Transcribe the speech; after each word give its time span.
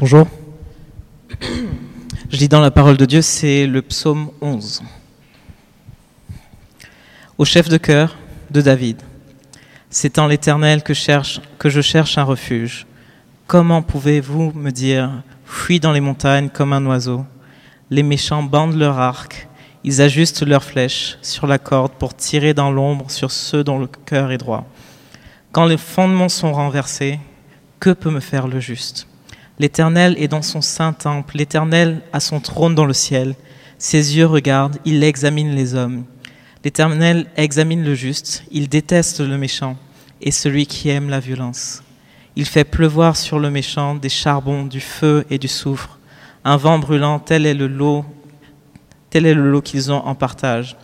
Bonjour. 0.00 0.28
Je 2.30 2.36
lis 2.36 2.48
dans 2.48 2.60
la 2.60 2.70
parole 2.70 2.96
de 2.96 3.04
Dieu, 3.04 3.20
c'est 3.20 3.66
le 3.66 3.82
psaume 3.82 4.30
11. 4.40 4.84
Au 7.36 7.44
chef 7.44 7.68
de 7.68 7.78
cœur 7.78 8.16
de 8.52 8.60
David. 8.60 9.02
C'est 9.90 10.20
en 10.20 10.28
l'Éternel 10.28 10.84
que, 10.84 10.92
que 11.58 11.68
je 11.68 11.80
cherche 11.80 12.16
un 12.16 12.22
refuge. 12.22 12.86
Comment 13.48 13.82
pouvez-vous 13.82 14.52
me 14.54 14.70
dire, 14.70 15.10
fuis 15.44 15.80
dans 15.80 15.90
les 15.90 16.00
montagnes 16.00 16.48
comme 16.48 16.72
un 16.72 16.86
oiseau? 16.86 17.26
Les 17.90 18.04
méchants 18.04 18.44
bandent 18.44 18.78
leur 18.78 19.00
arc, 19.00 19.48
ils 19.82 20.00
ajustent 20.00 20.46
leurs 20.46 20.62
flèches 20.62 21.18
sur 21.22 21.48
la 21.48 21.58
corde 21.58 21.94
pour 21.98 22.14
tirer 22.14 22.54
dans 22.54 22.70
l'ombre 22.70 23.10
sur 23.10 23.32
ceux 23.32 23.64
dont 23.64 23.80
le 23.80 23.88
cœur 23.88 24.30
est 24.30 24.38
droit. 24.38 24.64
Quand 25.50 25.66
les 25.66 25.76
fondements 25.76 26.28
sont 26.28 26.52
renversés, 26.52 27.18
que 27.80 27.90
peut 27.90 28.12
me 28.12 28.20
faire 28.20 28.46
le 28.46 28.60
juste? 28.60 29.07
L'Éternel 29.58 30.14
est 30.18 30.28
dans 30.28 30.42
son 30.42 30.60
saint 30.60 30.92
temple, 30.92 31.36
l'Éternel 31.36 32.00
a 32.12 32.20
son 32.20 32.38
trône 32.38 32.76
dans 32.76 32.84
le 32.84 32.92
ciel. 32.92 33.34
Ses 33.78 34.16
yeux 34.16 34.26
regardent, 34.26 34.78
il 34.84 35.02
examine 35.02 35.54
les 35.54 35.74
hommes. 35.74 36.04
L'Éternel 36.64 37.26
examine 37.36 37.84
le 37.84 37.94
juste, 37.94 38.44
il 38.52 38.68
déteste 38.68 39.20
le 39.20 39.36
méchant 39.36 39.76
et 40.20 40.30
celui 40.30 40.66
qui 40.66 40.90
aime 40.90 41.08
la 41.08 41.20
violence. 41.20 41.82
Il 42.36 42.46
fait 42.46 42.64
pleuvoir 42.64 43.16
sur 43.16 43.40
le 43.40 43.50
méchant 43.50 43.96
des 43.96 44.08
charbons, 44.08 44.64
du 44.64 44.80
feu 44.80 45.24
et 45.28 45.38
du 45.38 45.48
soufre. 45.48 45.98
Un 46.44 46.56
vent 46.56 46.78
brûlant, 46.78 47.18
tel 47.18 47.46
est 47.46 47.54
le 47.54 47.66
lot, 47.66 48.04
tel 49.10 49.26
est 49.26 49.34
le 49.34 49.50
lot 49.50 49.60
qu'ils 49.60 49.90
ont 49.90 50.06
en 50.06 50.14
partage. 50.14 50.76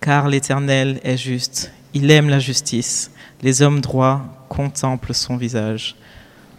Car 0.00 0.28
l'Éternel 0.28 1.00
est 1.04 1.18
juste, 1.18 1.72
il 1.92 2.10
aime 2.10 2.30
la 2.30 2.38
justice. 2.38 3.10
Les 3.42 3.60
hommes 3.60 3.80
droits 3.80 4.22
contemplent 4.48 5.14
son 5.14 5.36
visage. 5.36 5.96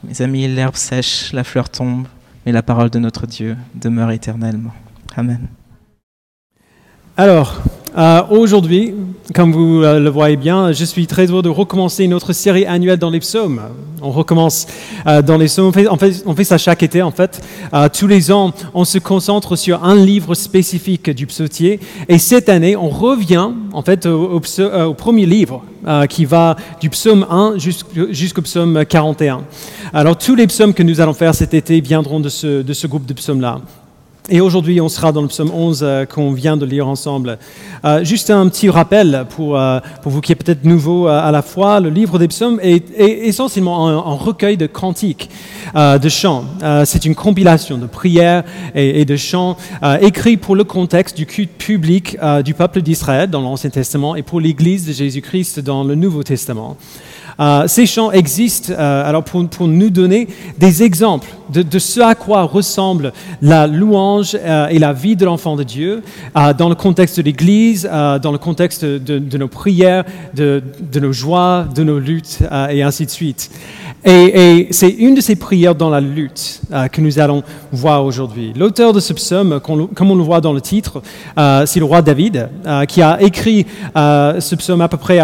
Mes 0.08 0.22
amis, 0.22 0.48
l'herbe 0.48 0.76
sèche, 0.76 1.34
la 1.34 1.44
fleur 1.44 1.68
tombe, 1.70 2.08
mais 2.46 2.52
la 2.52 2.62
parole 2.62 2.91
de 2.91 3.00
notre 3.00 3.26
Dieu 3.26 3.58
demeure 3.73 4.12
éternellement. 4.12 4.73
Amen. 5.16 5.48
Alors, 7.18 7.63
euh, 7.98 8.21
aujourd'hui, 8.29 8.93
comme 9.34 9.54
vous 9.54 9.82
euh, 9.82 9.99
le 9.99 10.10
voyez 10.10 10.35
bien, 10.35 10.74
je 10.74 10.84
suis 10.84 11.07
très 11.07 11.27
heureux 11.27 11.41
de 11.41 11.49
recommencer 11.49 12.05
notre 12.10 12.34
série 12.34 12.65
annuelle 12.65 12.99
dans 12.99 13.10
les 13.10 13.21
psaumes. 13.21 13.62
On 14.02 14.12
recommence 14.12 14.68
euh, 15.07 15.21
dans 15.21 15.37
les 15.37 15.46
psaumes. 15.46 15.68
On 15.68 15.71
fait, 15.98 16.21
on 16.26 16.35
fait, 16.35 16.43
ça 16.43 16.57
chaque 16.57 16.84
été, 16.84 17.02
en 17.02 17.12
fait. 17.12 17.41
tous 17.98 18.07
les 18.07 18.32
ans, 18.34 18.52
on 18.74 18.84
se 18.84 18.98
concentre 18.98 19.55
sur 19.55 19.85
un 19.85 19.96
livre 19.96 20.35
spécifique 20.35 21.10
du 21.10 21.26
psautier. 21.26 21.79
Et 22.10 22.18
cette 22.18 22.49
année, 22.49 22.76
on 22.76 22.90
revient, 22.90 23.49
en 23.71 23.82
fait, 23.82 24.05
au, 24.05 24.41
premier 24.93 25.26
livre, 25.26 25.63
qui 26.09 26.26
va 26.26 26.57
du 26.82 26.90
psaume 26.90 27.26
1 27.30 27.55
jusqu'au 27.57 28.41
psaume 28.41 28.84
41. 28.85 29.41
Alors, 29.93 30.18
tous 30.18 30.35
les 30.35 30.48
psaumes 30.48 30.74
que 30.74 30.84
nous 30.84 30.99
allons 30.99 31.13
faire 31.13 31.34
cet 31.34 31.54
été 31.54 31.80
viendront 31.80 32.20
de 32.20 32.30
ce 32.30 32.87
groupe 32.87 33.05
de 33.05 33.13
psaumes-là. 33.13 33.62
Et 34.27 34.41
aujourd'hui, 34.41 34.81
on 34.81 34.90
sera 34.90 35.12
dans 35.12 35.21
le 35.21 35.27
psaume 35.27 35.51
11 35.54 35.81
euh, 35.84 36.05
qu'on 36.05 36.31
vient 36.31 36.57
de 36.57 36.65
lire 36.65 36.87
ensemble. 36.87 37.37
Euh, 37.84 38.04
juste 38.04 38.31
un 38.31 38.48
petit 38.49 38.70
rappel 38.70 39.27
pour, 39.29 39.59
euh, 39.59 39.79
pour 40.01 40.12
vous 40.12 40.20
qui 40.20 40.31
êtes 40.31 40.43
peut-être 40.43 40.65
nouveau 40.65 41.05
à 41.07 41.29
la 41.29 41.43
fois. 41.43 41.79
Le 41.79 41.90
livre 41.90 42.18
des 42.18 42.27
psaumes 42.27 42.59
est, 42.63 42.90
essentiellement 42.98 43.87
un, 43.87 44.15
recueil 44.15 44.57
de 44.57 44.65
cantiques, 44.65 45.29
de 45.76 46.09
chants. 46.09 46.46
C'est 46.85 47.05
une 47.05 47.15
compilation 47.15 47.77
de 47.77 47.85
prières 47.85 48.43
et, 48.73 49.01
et 49.01 49.05
de 49.05 49.15
chants 49.15 49.57
écrits 50.01 50.37
pour 50.37 50.55
le 50.55 50.63
contexte 50.63 51.18
du 51.18 51.26
culte 51.26 51.51
public 51.57 52.18
du 52.43 52.53
peuple 52.53 52.81
d'Israël 52.81 53.29
dans 53.29 53.41
l'Ancien 53.41 53.70
Testament 53.70 54.15
et 54.15 54.23
pour 54.23 54.40
l'Église 54.40 54.87
de 54.87 54.93
Jésus-Christ 54.93 55.59
dans 55.59 55.84
le 55.84 55.96
Nouveau 55.96 56.23
Testament. 56.23 56.77
Euh, 57.40 57.68
ces 57.68 57.86
chants 57.86 58.12
existent 58.12 58.74
euh, 58.78 59.08
alors 59.08 59.24
pour, 59.24 59.68
nous 59.68 59.90
donner 59.90 60.28
des 60.58 60.84
exemples 60.84 61.28
de, 61.50 61.80
ce 61.80 62.00
à 62.00 62.16
quoi 62.16 62.44
ressemble 62.44 63.14
la 63.42 63.68
louange 63.68 64.38
euh, 64.40 64.68
et 64.68 64.80
la 64.80 64.94
vie 64.94 65.16
de 65.16 65.25
l'enfant 65.25 65.56
de 65.56 65.64
Dieu 65.64 66.02
dans 66.58 66.69
le 66.69 66.75
contexte 66.75 67.18
de 67.18 67.24
l'Église, 67.24 67.90
dans 68.22 68.31
le 68.31 68.38
contexte 68.38 68.84
de, 68.84 69.38
nos 69.38 69.48
prières, 69.48 70.06
de, 70.34 70.62
nos 71.00 71.12
joies, 71.12 71.66
de 71.76 71.84
nos 71.84 72.00
luttes 72.00 72.40
et 72.70 72.82
ainsi 72.82 73.06
de 73.06 73.12
suite. 73.12 73.52
Et, 74.06 74.68
c'est 74.72 74.90
une 74.90 75.16
de 75.16 75.22
ces 75.22 75.36
prières 75.36 75.76
dans 75.76 75.90
la 75.90 76.02
lutte 76.02 76.62
que 76.92 77.02
nous 77.02 77.20
allons 77.20 77.44
voir 77.72 78.04
aujourd'hui. 78.06 78.54
L'auteur 78.56 78.94
de 78.94 79.00
ce 79.00 79.14
psaume, 79.14 79.59
comme 79.59 80.12
on 80.12 80.16
le 80.16 80.24
voit 80.24 80.42
dans 80.42 80.54
le 80.54 80.62
titre, 80.62 81.02
c'est 81.66 81.80
le 81.80 81.86
roi 81.86 82.02
David, 82.02 82.50
qui 82.88 83.02
a 83.02 83.22
écrit 83.22 83.66
ce 83.96 84.56
psaume 84.56 84.82
à 84.82 84.88
peu 84.88 84.98
près, 84.98 85.20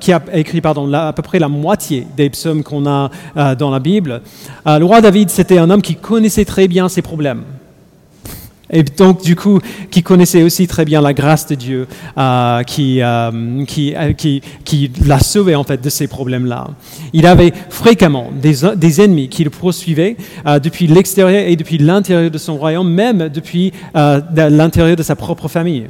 qui 0.00 0.12
a 0.12 0.22
écrit 0.34 0.60
pardon, 0.60 0.92
à 0.92 1.12
peu 1.12 1.22
près 1.22 1.38
la 1.38 1.48
moitié 1.52 2.06
des 2.16 2.30
psaumes 2.30 2.62
qu'on 2.62 2.86
a 2.86 3.10
dans 3.54 3.70
la 3.70 3.78
Bible. 3.78 4.22
le 4.66 4.84
roi 4.84 5.00
David, 5.00 5.30
c'était 5.30 5.58
un 5.58 5.70
homme 5.70 5.82
qui 5.82 5.96
connaissait 5.96 6.44
très 6.44 6.68
bien 6.68 6.88
ses 6.88 7.02
problèmes 7.02 7.44
et 8.72 8.82
donc 8.82 9.22
du 9.22 9.36
coup 9.36 9.60
qui 9.90 10.02
connaissait 10.02 10.42
aussi 10.42 10.66
très 10.66 10.84
bien 10.84 11.00
la 11.00 11.12
grâce 11.12 11.46
de 11.46 11.54
Dieu 11.54 11.86
euh, 12.16 12.62
qui, 12.62 13.02
euh, 13.02 13.30
euh, 13.30 14.12
qui, 14.14 14.42
qui 14.64 14.90
l'a 15.06 15.20
sauvé 15.20 15.54
en 15.54 15.64
fait 15.64 15.82
de 15.82 15.90
ces 15.90 16.08
problèmes-là. 16.08 16.68
Il 17.12 17.26
avait 17.26 17.52
fréquemment 17.68 18.30
des, 18.40 18.54
des 18.76 19.00
ennemis 19.02 19.28
qui 19.28 19.44
le 19.44 19.50
poursuivaient 19.50 20.16
depuis 20.62 20.86
l'extérieur 20.86 21.46
et 21.46 21.56
depuis 21.56 21.78
l'intérieur 21.78 22.30
de 22.30 22.38
son 22.38 22.56
royaume, 22.56 22.90
même 22.90 23.28
depuis 23.28 23.72
l'intérieur 23.94 24.96
de 24.96 25.02
sa 25.02 25.14
propre 25.14 25.48
famille. 25.48 25.86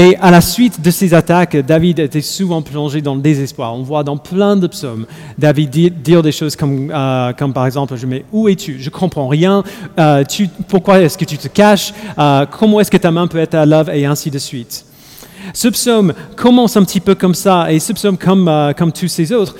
Et 0.00 0.16
à 0.20 0.30
la 0.30 0.40
suite 0.40 0.80
de 0.80 0.92
ces 0.92 1.12
attaques, 1.12 1.56
David 1.56 1.98
était 1.98 2.20
souvent 2.20 2.62
plongé 2.62 3.02
dans 3.02 3.16
le 3.16 3.20
désespoir. 3.20 3.74
On 3.74 3.82
voit 3.82 4.04
dans 4.04 4.16
plein 4.16 4.54
de 4.54 4.68
psaumes 4.68 5.06
David 5.36 6.02
dire 6.02 6.22
des 6.22 6.30
choses 6.30 6.54
comme, 6.54 6.92
euh, 6.94 7.32
par 7.32 7.66
exemple, 7.66 7.96
je 7.96 8.06
mets 8.06 8.24
où 8.30 8.48
es-tu? 8.48 8.76
Je 8.78 8.90
comprends 8.90 9.26
rien. 9.26 9.64
Euh, 9.98 10.22
tu, 10.22 10.48
pourquoi 10.68 11.00
est-ce 11.00 11.18
que 11.18 11.24
tu 11.24 11.36
te 11.36 11.48
caches? 11.48 11.92
Euh, 12.16 12.46
Comment 12.48 12.78
est-ce 12.78 12.92
que 12.92 12.96
ta 12.96 13.10
main 13.10 13.26
peut 13.26 13.38
être 13.38 13.56
à 13.56 13.66
l'œuvre? 13.66 13.90
Et 13.90 14.06
ainsi 14.06 14.30
de 14.30 14.38
suite. 14.38 14.84
Ce 15.52 15.66
psaume 15.66 16.12
commence 16.36 16.76
un 16.76 16.84
petit 16.84 17.00
peu 17.00 17.16
comme 17.16 17.34
ça, 17.34 17.72
et 17.72 17.80
ce 17.80 17.92
psaume, 17.92 18.18
comme, 18.18 18.72
comme 18.76 18.92
tous 18.92 19.08
ces 19.08 19.32
autres, 19.32 19.56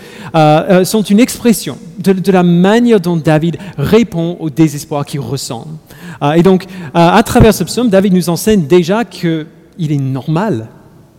sont 0.85 1.03
une 1.03 1.19
expression 1.19 1.79
de, 1.99 2.31
la 2.31 2.43
manière 2.43 3.01
dont 3.01 3.17
David 3.17 3.57
répond 3.77 4.37
au 4.39 4.51
désespoir 4.51 5.07
qu'il 5.07 5.21
ressent. 5.21 5.67
et 6.37 6.43
donc, 6.43 6.67
à 6.95 7.23
travers 7.23 7.55
ce 7.55 7.65
psaume, 7.65 7.89
David 7.89 8.13
nous 8.13 8.29
enseigne 8.29 8.67
déjà 8.67 9.05
que 9.05 9.47
il 9.79 9.93
est 9.93 9.99
normal 9.99 10.69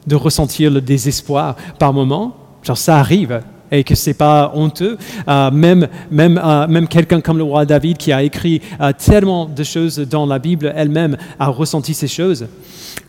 de 0.08 0.16
ressentir 0.16 0.72
le 0.72 0.82
désespoir 0.82 1.56
par 1.78 1.94
moment. 1.94 2.36
Genre, 2.64 2.78
ça 2.78 2.98
arrive 2.98 3.42
et 3.72 3.84
que 3.84 3.96
c'est 3.96 4.14
pas 4.14 4.52
honteux. 4.56 4.98
Euh, 5.28 5.52
même 5.52 5.88
même, 6.12 6.40
euh, 6.44 6.68
même 6.68 6.88
quelqu'un 6.88 7.22
comme 7.22 7.38
le 7.38 7.44
roi 7.44 7.66
David 7.66 7.98
qui 7.98 8.12
a 8.12 8.24
écrit 8.24 8.62
euh, 8.82 8.92
tellement 8.98 9.46
de 9.46 9.64
choses 9.64 10.00
dans 10.00 10.26
la 10.26 10.40
Bible 10.40 10.74
elle-même 10.76 11.18
a 11.40 11.48
ressenti 11.48 11.94
ces 11.94 12.08
choses. 12.08 12.48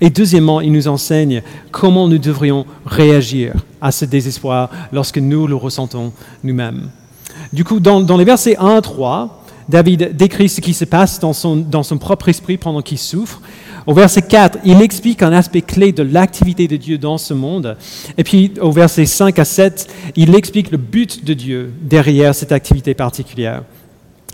Et 0.01 0.11
deuxièmement, 0.11 0.61
il 0.61 0.73
nous 0.73 0.89
enseigne 0.89 1.43
comment 1.71 2.09
nous 2.09 2.19
devrions 2.19 2.67
réagir 2.87 3.55
à 3.81 3.93
ce 3.93 4.05
désespoir 4.05 4.71
lorsque 4.93 5.19
nous 5.19 5.47
le 5.47 5.55
ressentons 5.55 6.13
nous-mêmes. 6.45 6.91
Du 7.53 7.65
coup, 7.65 7.81
dans, 7.81 8.01
dans 8.01 8.17
les 8.17 8.25
versets 8.25 8.57
1 8.59 8.77
à 8.77 8.81
3, 8.81 9.45
David 9.69 10.17
décrit 10.17 10.49
ce 10.49 10.61
qui 10.61 10.75
se 10.75 10.85
passe 10.85 11.21
dans 11.21 11.33
son, 11.33 11.57
dans 11.57 11.83
son 11.83 11.97
propre 11.97 12.29
esprit 12.29 12.57
pendant 12.57 12.83
qu'il 12.83 12.99
souffre. 12.99 13.41
Au 13.87 13.95
verset 13.95 14.23
4, 14.23 14.59
il 14.65 14.83
explique 14.83 15.23
un 15.23 15.33
aspect 15.33 15.63
clé 15.63 15.93
de 15.93 16.03
l'activité 16.03 16.69
de 16.69 16.77
Dieu 16.77 16.99
dans 16.99 17.19
ce 17.19 17.35
monde. 17.35 17.77
Et 18.19 18.25
puis 18.25 18.53
au 18.61 18.71
verset 18.71 19.07
5 19.07 19.39
à 19.39 19.45
7, 19.45 19.89
il 20.17 20.35
explique 20.35 20.71
le 20.71 20.79
but 20.79 21.25
de 21.25 21.35
Dieu 21.35 21.73
derrière 21.83 22.35
cette 22.35 22.53
activité 22.53 22.95
particulière. 22.95 23.63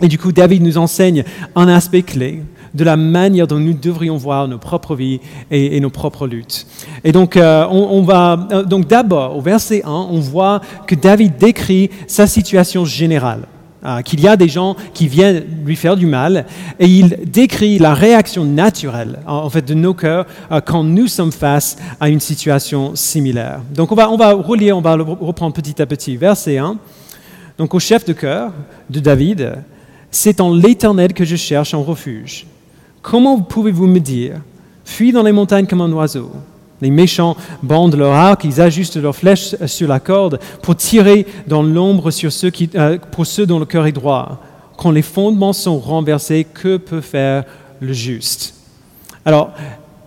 Et 0.01 0.07
du 0.07 0.19
coup, 0.19 0.31
David 0.31 0.61
nous 0.61 0.77
enseigne 0.77 1.23
un 1.55 1.67
aspect 1.67 2.03
clé 2.03 2.43
de 2.73 2.83
la 2.83 2.95
manière 2.95 3.47
dont 3.47 3.59
nous 3.59 3.73
devrions 3.73 4.17
voir 4.17 4.47
nos 4.47 4.59
propres 4.59 4.95
vies 4.95 5.19
et, 5.49 5.79
nos 5.79 5.89
propres 5.89 6.27
luttes. 6.27 6.67
Et 7.03 7.11
donc, 7.11 7.35
euh, 7.35 7.65
on, 7.71 8.03
va, 8.03 8.47
euh, 8.51 8.63
donc 8.63 8.87
d'abord, 8.87 9.35
au 9.35 9.41
verset 9.41 9.81
1, 9.83 9.89
on 9.89 10.19
voit 10.19 10.61
que 10.85 10.93
David 10.93 11.37
décrit 11.37 11.89
sa 12.05 12.27
situation 12.27 12.85
générale. 12.85 13.47
Euh, 13.85 14.01
qu'il 14.01 14.21
y 14.21 14.27
a 14.27 14.35
des 14.35 14.47
gens 14.47 14.75
qui 14.91 15.07
viennent 15.07 15.43
lui 15.63 15.75
faire 15.75 15.95
du 15.95 16.07
mal, 16.07 16.47
et 16.79 16.87
il 16.87 17.15
décrit 17.27 17.77
la 17.77 17.93
réaction 17.93 18.43
naturelle 18.43 19.19
en 19.27 19.51
fait 19.51 19.61
de 19.61 19.75
nos 19.75 19.93
cœurs 19.93 20.25
euh, 20.51 20.59
quand 20.61 20.83
nous 20.83 21.05
sommes 21.05 21.31
face 21.31 21.77
à 21.99 22.09
une 22.09 22.19
situation 22.19 22.95
similaire. 22.95 23.61
Donc 23.75 23.91
on 23.91 23.95
va, 23.95 24.09
on 24.09 24.17
va 24.17 24.33
relire, 24.33 24.75
on 24.75 24.81
va 24.81 24.95
reprendre 24.95 25.53
petit 25.53 25.79
à 25.79 25.85
petit. 25.85 26.17
Verset 26.17 26.57
1. 26.57 26.75
Donc 27.59 27.75
au 27.75 27.79
chef 27.79 28.03
de 28.03 28.13
cœur 28.13 28.51
de 28.89 28.99
David, 28.99 29.57
c'est 30.09 30.41
en 30.41 30.51
l'Éternel 30.55 31.13
que 31.13 31.23
je 31.23 31.35
cherche 31.35 31.75
un 31.75 31.83
refuge. 31.83 32.47
Comment 33.03 33.39
pouvez-vous 33.39 33.85
me 33.85 33.99
dire, 33.99 34.41
fuis 34.85 35.11
dans 35.11 35.21
les 35.21 35.31
montagnes 35.31 35.67
comme 35.67 35.81
un 35.81 35.91
oiseau 35.91 36.31
les 36.81 36.91
méchants 36.91 37.35
bandent 37.63 37.95
leur 37.95 38.13
arc, 38.13 38.43
ils 38.43 38.61
ajustent 38.61 38.97
leurs 38.97 39.15
flèches 39.15 39.55
sur 39.65 39.87
la 39.87 39.99
corde 39.99 40.39
pour 40.61 40.75
tirer 40.75 41.25
dans 41.47 41.63
l'ombre 41.63 42.11
sur 42.11 42.31
ceux 42.31 42.51
euh, 42.75 42.97
pour 43.11 43.25
ceux 43.25 43.45
dont 43.45 43.59
le 43.59 43.65
cœur 43.65 43.87
est 43.87 43.91
droit. 43.91 44.41
Quand 44.77 44.91
les 44.91 45.01
fondements 45.01 45.53
sont 45.53 45.79
renversés, 45.79 46.45
que 46.45 46.77
peut 46.77 47.01
faire 47.01 47.45
le 47.79 47.93
juste? 47.93 48.53
Alors, 49.25 49.51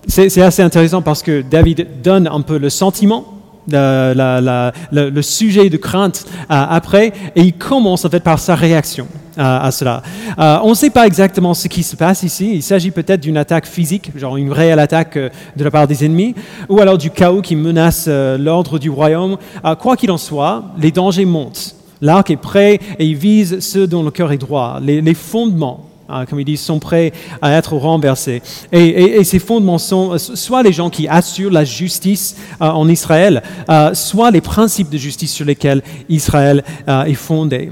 c'est 0.07 0.41
assez 0.41 0.63
intéressant 0.63 1.03
parce 1.03 1.23
que 1.23 1.43
David 1.43 1.87
donne 2.03 2.27
un 2.27 2.41
peu 2.41 2.57
le 2.57 2.71
sentiment, 2.71 3.27
le, 3.69 5.23
sujet 5.23 5.69
de 5.69 5.77
crainte 5.77 6.25
euh, 6.29 6.45
après, 6.49 7.13
et 7.37 7.43
il 7.43 7.53
commence 7.53 8.05
en 8.05 8.11
fait 8.11 8.21
par 8.21 8.39
sa 8.39 8.55
réaction. 8.55 9.07
À 9.37 9.71
cela. 9.71 10.03
on 10.37 10.71
ne 10.71 10.75
sait 10.75 10.91
pas 10.91 11.07
exactement 11.07 11.55
ce 11.55 11.69
qui 11.69 11.83
se 11.83 11.97
passe 11.97 12.23
ici. 12.23 12.51
Il 12.55 12.63
s'agit 12.63 12.91
peut-être 12.91 13.21
d'une 13.21 13.37
attaque 13.37 13.67
physique, 13.67 14.11
genre 14.17 14.37
une 14.37 14.53
réelle 14.53 14.79
attaque 14.79 15.17
de 15.17 15.65
la 15.65 15.71
part 15.71 15.87
des 15.87 16.05
ennemis, 16.05 16.35
ou 16.69 16.81
alors 16.81 16.99
du 16.99 17.11
chaos 17.11 17.43
qui 17.43 17.57
menace 17.57 18.09
l'ordre 18.09 18.79
du 18.79 18.91
royaume. 18.91 19.37
quoi 19.79 19.97
qu'il 19.97 20.11
en 20.11 20.19
soit, 20.19 20.65
les 20.79 20.91
dangers 20.91 21.25
montent. 21.25 21.77
L'arc 22.01 22.31
est 22.31 22.37
prêt 22.37 22.81
et 22.99 23.07
il 23.07 23.17
vise 23.17 23.61
ceux 23.61 23.87
dont 23.87 24.03
le 24.03 24.11
cœur 24.11 24.33
est 24.33 24.39
droit. 24.39 24.81
les 24.81 25.15
fondements 25.15 25.91
Hein, 26.13 26.27
comme 26.27 26.41
ils 26.41 26.45
disent, 26.45 26.61
sont 26.61 26.81
prêts 26.81 27.13
à 27.41 27.53
être 27.53 27.75
renversés. 27.75 28.43
Et, 28.73 29.23
ces 29.23 29.39
fondements 29.39 29.79
sont 29.79 30.19
soit 30.19 30.63
les 30.63 30.73
gens 30.73 30.91
qui 30.91 31.07
assurent 31.07 31.53
la 31.53 31.65
justice 31.65 32.37
euh, 32.61 32.67
en 32.67 32.89
Israël, 32.89 33.43
euh, 33.69 33.95
soit 33.95 34.33
les 34.33 34.41
principes 34.41 34.91
de 34.91 34.99
justice 34.99 35.33
sur 35.33 35.45
lesquels 35.45 35.83
Israël 36.09 36.65
euh, 36.89 37.05
est 37.05 37.15
fondé. 37.15 37.71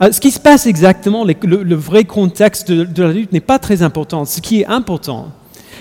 Ce 0.00 0.20
qui 0.20 0.30
se 0.30 0.40
passe 0.40 0.66
exactement, 0.66 1.24
le, 1.24 1.74
vrai 1.74 2.04
contexte 2.04 2.70
de, 2.70 3.02
la 3.02 3.12
lutte 3.12 3.32
n'est 3.32 3.40
pas 3.40 3.58
très 3.58 3.82
important. 3.82 4.24
Ce 4.24 4.40
qui 4.40 4.60
est 4.60 4.66
important, 4.66 5.28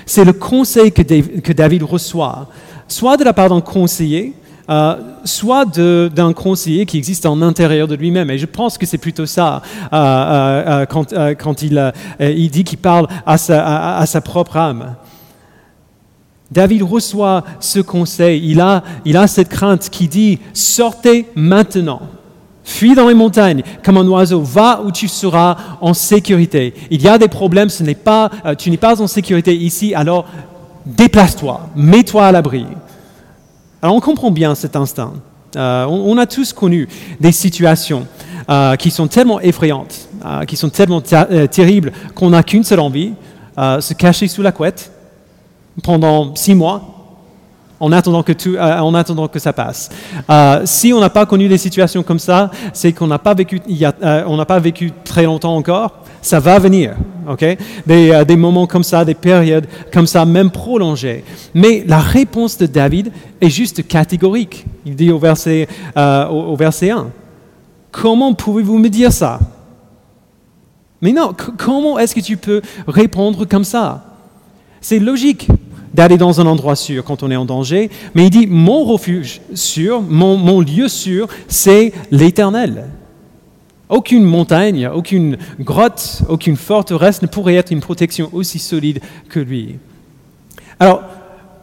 c'est 0.06 0.26
le 0.26 0.34
conseil 0.34 0.92
que 0.92 1.54
David 1.54 1.84
reçoit, 1.84 2.50
soit 2.88 3.18
de 3.18 3.24
la 3.24 3.34
part 3.34 3.50
d'un 3.50 3.62
conseiller, 3.62 4.34
euh, 4.70 4.96
soit 5.24 5.66
d'un 5.66 6.32
conseiller 6.34 6.86
qui 6.86 6.98
existe 7.00 7.26
en 7.26 7.42
intérieur 7.42 7.88
de 7.88 7.96
lui-même. 7.96 8.30
Et 8.30 8.38
je 8.38 8.46
pense 8.46 8.78
que 8.78 8.86
c'est 8.86 9.00
plutôt 9.00 9.26
ça 9.26 9.64
euh, 9.92 10.84
euh, 10.84 11.36
quand, 11.36 11.62
il, 11.64 12.50
dit 12.52 12.64
qu'il 12.64 12.78
parle 12.78 13.08
à 13.26 13.38
sa, 13.38 14.22
propre 14.22 14.58
âme. 14.58 14.96
David 16.52 16.84
reçoit 16.84 17.44
ce 17.60 17.80
conseil, 17.80 18.48
il 19.06 19.18
a 19.18 19.28
cette 19.28 19.50
crainte 19.50 19.90
qui 19.90 20.08
dit, 20.08 20.38
sortez 20.54 21.28
maintenant. 21.36 22.02
Fuis 22.69 22.94
dans 22.94 23.07
les 23.07 23.16
montagnes 23.16 23.63
comme 23.83 23.98
un 23.98 24.07
oiseau, 24.07 24.42
va 24.42 24.81
où 24.86 24.92
tu 24.92 25.07
seras 25.07 25.57
en 25.81 25.95
sécurité. 25.95 26.75
Il 26.92 27.01
y 27.01 27.07
a 27.07 27.18
des 27.18 27.27
problèmes, 27.27 27.68
ce 27.68 27.81
n'est 27.81 27.95
pas, 27.95 28.30
tu 28.60 28.69
n'es 28.69 28.77
pas 28.77 29.01
en 29.01 29.07
sécurité 29.07 29.56
ici, 29.56 29.95
alors 29.95 30.27
déplace-toi, 30.86 31.62
mets-toi 31.75 32.27
à 32.27 32.31
l'abri. 32.31 32.68
Alors 33.81 33.95
on 33.95 34.00
comprend 34.00 34.30
bien 34.30 34.54
cet 34.54 34.75
instinct. 34.75 35.13
Euh, 35.56 35.86
on, 35.86 36.16
a 36.19 36.27
tous 36.27 36.54
connu 36.54 36.88
des 37.19 37.31
situations 37.31 38.06
euh, 38.51 38.75
qui 38.75 38.92
sont 38.92 39.07
tellement 39.07 39.39
effrayantes, 39.42 40.07
euh, 40.24 40.45
qui 40.45 40.56
sont 40.56 40.69
tellement 40.69 41.01
terribles 41.01 41.92
qu'on 42.13 42.30
n'a 42.30 42.44
qu'une 42.44 42.63
seule 42.63 42.81
envie, 42.81 43.13
se 43.57 43.94
cacher 43.95 44.27
sous 44.27 44.44
la 44.44 44.51
couette 44.51 44.92
pendant 45.81 46.36
six 46.36 46.54
mois 46.54 46.99
en 47.80 47.92
attendant 47.92 48.24
que, 48.24 48.34
tout, 48.34 48.58
en 48.58 48.94
attendant 48.94 49.28
que 49.28 49.40
ça 49.40 49.54
passe. 49.54 49.90
si 50.66 50.94
on 50.94 51.00
n'a 51.00 51.10
pas 51.10 51.26
connu 51.26 51.48
des 51.48 51.58
situations 51.58 52.04
comme 52.04 52.20
ça, 52.20 52.52
c'est 52.74 52.94
qu'on 52.94 53.08
n'a 53.08 53.20
pas, 53.20 53.34
vécu, 53.34 53.62
on 54.28 54.38
n'a 54.38 54.46
pas 54.46 54.60
vécu 54.60 54.92
très 55.04 55.24
longtemps 55.24 55.56
encore 55.56 56.04
ça 56.22 56.40
va 56.40 56.60
venir, 56.60 56.96
ok? 57.28 57.58
Euh, 57.90 58.26
des, 58.26 58.36
moments 58.36 58.68
comme 58.68 58.84
ça, 58.84 59.06
des 59.06 59.14
périodes 59.14 59.68
comme 59.92 60.08
ça, 60.08 60.26
même 60.26 60.52
prolongées. 60.52 61.24
Mais 61.54 61.84
la 61.88 62.00
réponse 62.00 62.58
de 62.58 62.66
David 62.66 63.12
est 63.40 63.50
juste 63.50 63.88
catégorique. 63.88 64.66
Il 64.86 64.96
dit 64.96 65.12
au 65.12 65.20
verset, 65.20 65.68
euh, 65.98 66.28
au, 66.28 66.56
verset 66.56 66.92
1, 66.92 67.10
comment 67.92 68.34
pouvez-vous 68.34 68.78
me 68.78 68.90
dire 68.90 69.12
ça? 69.12 69.40
Mais 71.02 71.14
non, 71.14 71.34
comment 71.58 71.98
est-ce 71.98 72.14
que 72.14 72.20
tu 72.20 72.36
peux 72.36 72.62
répondre 72.88 73.46
comme 73.46 73.64
ça? 73.64 74.04
C'est 74.81 75.00
logique 75.00 75.48
d'aller 75.94 76.18
dans 76.18 76.42
un 76.42 76.46
endroit 76.48 76.76
sûr 76.76 77.04
quand 77.04 77.24
on 77.24 77.32
est 77.32 77.36
en 77.36 77.46
danger, 77.46 77.90
mais 78.16 78.26
il 78.26 78.30
dit, 78.30 78.48
mon 78.48 78.84
refuge 78.84 79.42
sûr, 79.54 80.02
mon 80.02 80.62
lieu 80.62 80.88
sûr, 80.88 81.28
c'est 81.48 81.94
l'Éternel. 82.12 82.86
Aucune 83.90 84.24
montagne, 84.24 84.88
aucune 84.88 85.38
grotte, 85.60 86.22
aucune 86.30 86.56
forteresse 86.56 87.24
ne 87.24 87.28
pourrait 87.28 87.56
être 87.56 87.72
une 87.72 87.80
protection 87.80 88.30
aussi 88.34 88.60
solide 88.60 89.02
que 89.30 89.40
lui. 89.40 89.78
Alors, 90.80 91.02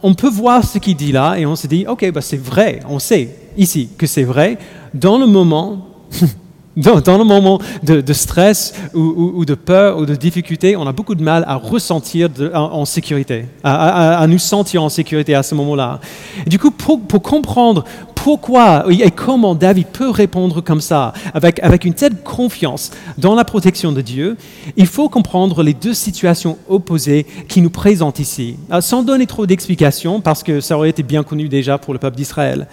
on 0.03 0.13
peut 0.13 0.29
voir 0.29 0.63
ce 0.63 0.77
qu'il 0.77 0.97
dit 0.97 1.13
là 1.13 1.35
et 1.37 1.45
on 1.45 1.55
se 1.55 1.67
dit, 1.67 1.85
ok, 1.87 2.11
bah 2.11 2.21
c'est 2.21 2.39
vrai, 2.39 2.81
on 2.89 2.99
sait 2.99 3.29
ici 3.57 3.89
que 3.97 4.05
c'est 4.05 4.23
vrai. 4.23 4.57
Dans 4.93 5.17
le 5.17 5.25
moment 5.25 5.87
Dans, 6.77 7.17
le 7.17 7.23
moment 7.23 7.59
de, 7.81 8.13
stress 8.13 8.75
ou, 8.93 9.45
de 9.45 9.55
peur 9.55 9.97
ou 9.97 10.05
de 10.05 10.13
difficulté, 10.13 10.75
on 10.77 10.85
a 10.85 10.91
beaucoup 10.91 11.15
de 11.15 11.23
mal 11.23 11.43
à 11.47 11.55
ressentir 11.55 12.29
en, 12.53 12.85
sécurité, 12.85 13.45
à, 13.63 14.23
nous 14.27 14.37
sentir 14.37 14.83
en 14.83 14.89
sécurité 14.89 15.33
à 15.33 15.41
ce 15.41 15.55
moment-là. 15.55 15.99
Du 16.45 16.59
coup, 16.59 16.69
pour, 16.69 17.01
comprendre 17.23 17.83
pourquoi 18.13 18.85
et 18.91 19.09
comment 19.09 19.55
David 19.55 19.87
peut 19.87 20.11
répondre 20.11 20.61
comme 20.61 20.79
ça, 20.79 21.13
avec, 21.33 21.59
avec 21.63 21.83
une 21.83 21.95
telle 21.95 22.15
confiance 22.17 22.91
dans 23.17 23.33
la 23.33 23.43
protection 23.43 23.91
de 23.91 24.01
Dieu, 24.01 24.37
il 24.75 24.85
faut 24.85 25.09
comprendre 25.09 25.63
les 25.63 25.73
deux 25.73 25.95
situations 25.95 26.59
opposées 26.69 27.25
qui 27.47 27.61
nous 27.61 27.71
présentent 27.71 28.19
ici, 28.19 28.55
euh, 28.71 28.81
sans 28.81 29.01
donner 29.01 29.25
trop 29.25 29.47
d'explications, 29.47 30.21
parce 30.21 30.43
que 30.43 30.61
ça 30.61 30.77
aurait 30.77 30.89
été 30.89 31.01
bien 31.01 31.23
connu 31.23 31.49
déjà 31.49 31.79
pour 31.79 31.93
le 31.93 31.99
peuple 31.99 32.17
d'Israël. 32.17 32.67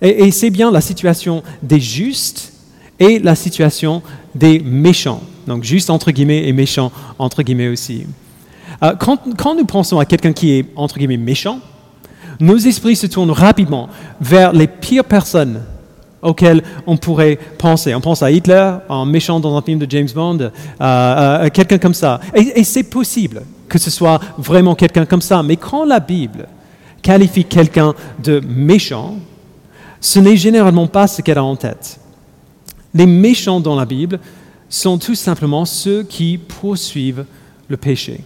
et 0.00 0.30
c'est 0.30 0.48
bien 0.48 0.70
la 0.70 0.80
situation 0.80 1.42
des 1.62 1.80
justes 1.80 2.54
et 3.00 3.18
la 3.18 3.34
situation 3.34 4.02
des 4.34 4.60
méchants. 4.60 5.22
Donc 5.46 5.64
juste 5.64 5.90
entre 5.90 6.12
guillemets 6.12 6.46
et 6.46 6.52
méchants 6.52 6.92
entre 7.18 7.42
guillemets 7.42 7.68
aussi. 7.68 8.06
Euh, 8.82 8.94
quand, 8.94 9.54
nous 9.56 9.64
pensons 9.64 9.98
à 9.98 10.04
quelqu'un 10.04 10.32
qui 10.32 10.52
est 10.52 10.66
entre 10.76 10.98
guillemets 10.98 11.16
méchant, 11.16 11.58
nos 12.38 12.56
esprits 12.56 12.96
se 12.96 13.06
tournent 13.06 13.32
rapidement 13.32 13.88
vers 14.20 14.52
les 14.52 14.66
pires 14.66 15.04
personnes 15.04 15.62
auxquelles 16.22 16.62
on 16.86 16.96
pourrait 16.96 17.38
penser. 17.58 17.94
On 17.94 18.00
pense 18.00 18.22
à 18.22 18.30
Hitler, 18.30 18.70
un 18.88 19.06
méchant 19.06 19.40
dans 19.40 19.56
un 19.56 19.62
film 19.62 19.78
de 19.78 19.90
James 19.90 20.08
Bond, 20.14 20.38
euh, 20.40 20.50
euh, 20.80 21.48
quelqu'un 21.48 21.78
comme 21.78 21.94
ça. 21.94 22.20
Et, 22.34 22.60
et 22.60 22.64
c'est 22.64 22.82
possible 22.82 23.42
que 23.68 23.78
ce 23.78 23.90
soit 23.90 24.20
vraiment 24.36 24.74
quelqu'un 24.74 25.06
comme 25.06 25.22
ça. 25.22 25.42
Mais 25.42 25.56
quand 25.56 25.84
la 25.84 26.00
Bible 26.00 26.46
qualifie 27.02 27.44
quelqu'un 27.44 27.94
de 28.22 28.40
méchant, 28.46 29.16
ce 30.00 30.18
n'est 30.18 30.36
généralement 30.36 30.86
pas 30.86 31.06
ce 31.06 31.22
qu'elle 31.22 31.38
a 31.38 31.44
en 31.44 31.56
tête. 31.56 31.99
Les 32.94 33.06
méchants 33.06 33.60
dans 33.60 33.76
la 33.76 33.84
Bible 33.84 34.18
sont 34.68 34.98
tout 34.98 35.14
simplement 35.14 35.64
ceux 35.64 36.02
qui 36.02 36.38
poursuivent 36.38 37.24
le 37.68 37.76
péché. 37.76 38.20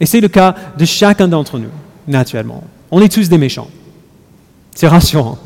Et 0.00 0.06
c'est 0.06 0.20
le 0.20 0.28
cas 0.28 0.54
de 0.78 0.84
chacun 0.84 1.28
d'entre 1.28 1.58
nous, 1.58 1.70
naturellement. 2.08 2.64
On 2.90 3.00
est 3.00 3.12
tous 3.12 3.28
des 3.28 3.38
méchants. 3.38 3.68
C'est 4.74 4.88
rassurant. 4.88 5.38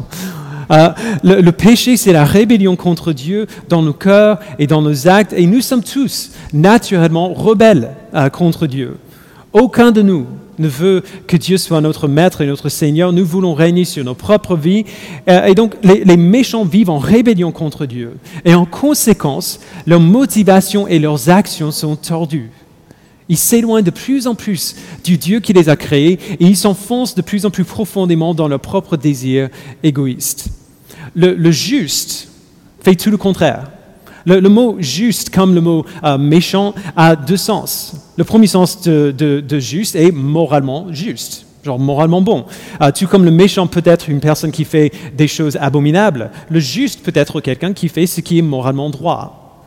Euh, 0.70 0.90
le, 1.22 1.50
péché, 1.52 1.96
c'est 1.96 2.12
la 2.12 2.24
rébellion 2.24 2.74
contre 2.74 3.12
Dieu 3.12 3.46
dans 3.68 3.82
nos 3.82 3.92
cœurs 3.92 4.40
et 4.58 4.66
dans 4.66 4.82
nos 4.82 5.08
actes, 5.08 5.32
et 5.32 5.46
nous 5.46 5.60
sommes 5.60 5.82
tous 5.82 6.32
naturellement 6.52 7.32
rebelles 7.32 7.90
euh, 8.14 8.28
contre 8.30 8.66
Dieu. 8.66 8.96
Aucun 9.52 9.92
de 9.92 10.02
nous 10.02 10.26
ne 10.58 10.68
veut 10.68 11.02
que 11.26 11.36
Dieu 11.36 11.58
soit 11.58 11.80
notre 11.80 12.08
maître 12.08 12.40
et 12.40 12.46
notre 12.46 12.68
Seigneur. 12.68 13.12
Nous 13.12 13.24
voulons 13.24 13.54
régner 13.54 13.84
sur 13.84 14.04
nos 14.04 14.14
propres 14.14 14.56
vies. 14.56 14.84
Euh, 15.28 15.46
et 15.46 15.54
donc, 15.54 15.74
les, 15.82 16.16
méchants 16.16 16.64
vivent 16.64 16.90
en 16.90 16.98
rébellion 16.98 17.52
contre 17.52 17.86
Dieu. 17.86 18.16
Et 18.44 18.54
en 18.54 18.64
conséquence, 18.64 19.60
leurs 19.86 20.00
motivations 20.00 20.88
et 20.88 20.98
leurs 20.98 21.30
actions 21.30 21.70
sont 21.70 21.96
tordues. 21.96 22.50
Ils 23.28 23.36
s'éloignent 23.36 23.84
de 23.84 23.90
plus 23.90 24.26
en 24.26 24.34
plus 24.34 24.76
du 25.02 25.18
Dieu 25.18 25.40
qui 25.40 25.52
les 25.52 25.68
a 25.68 25.76
créés 25.76 26.18
et 26.38 26.44
ils 26.44 26.56
s'enfoncent 26.56 27.16
de 27.16 27.22
plus 27.22 27.44
en 27.44 27.50
plus 27.50 27.64
profondément 27.64 28.34
dans 28.34 28.46
leurs 28.46 28.60
propres 28.60 28.96
désirs 28.96 29.48
égoïstes. 29.82 30.48
le 31.16 31.50
juste 31.50 32.28
fait 32.82 32.94
tout 32.94 33.10
le 33.10 33.16
contraire. 33.16 33.64
Le, 34.26 34.48
mot 34.48 34.76
juste, 34.80 35.30
comme 35.30 35.54
le 35.54 35.60
mot 35.60 35.86
euh, 36.02 36.18
méchant, 36.18 36.74
a 36.96 37.14
deux 37.14 37.36
sens. 37.36 37.94
Le 38.16 38.24
premier 38.24 38.48
sens 38.48 38.82
de, 38.82 39.58
juste 39.58 39.94
est 39.94 40.10
moralement 40.10 40.88
juste 40.90 41.44
genre 41.64 41.78
moralement 41.80 42.22
bon. 42.22 42.44
Euh, 42.80 42.92
tout 42.92 43.08
comme 43.08 43.24
le 43.24 43.32
méchant 43.32 43.66
peut 43.66 43.82
être 43.84 44.08
une 44.08 44.20
personne 44.20 44.52
qui 44.52 44.64
fait 44.64 44.92
des 45.16 45.26
choses 45.26 45.56
abominables, 45.60 46.30
le 46.48 46.60
juste 46.60 47.02
peut 47.02 47.10
être 47.12 47.40
quelqu'un 47.40 47.72
qui 47.72 47.88
fait 47.88 48.06
ce 48.06 48.20
qui 48.20 48.38
est 48.38 48.42
moralement 48.42 48.88
droit. 48.88 49.64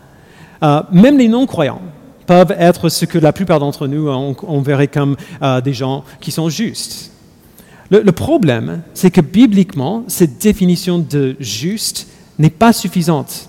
Euh, 0.63 0.81
même 0.93 1.17
les 1.17 1.27
non-croyants 1.27 1.81
peuvent 2.25 2.55
être 2.57 2.87
ce 2.87 3.03
que 3.03 3.17
la 3.17 3.33
plupart 3.33 3.59
d'entre 3.59 3.85
nous, 3.87 4.07
on, 4.07 4.61
verrait 4.61 4.87
comme 4.87 5.17
des 5.65 5.73
gens 5.73 6.05
qui 6.21 6.31
sont 6.31 6.47
justes. 6.47 7.11
le 7.89 8.11
problème, 8.11 8.81
c'est 8.93 9.11
que 9.11 9.19
bibliquement, 9.19 10.05
cette 10.07 10.37
définition 10.37 10.99
de 10.99 11.35
juste 11.41 12.07
n'est 12.37 12.49
pas 12.49 12.71
suffisante. 12.71 13.48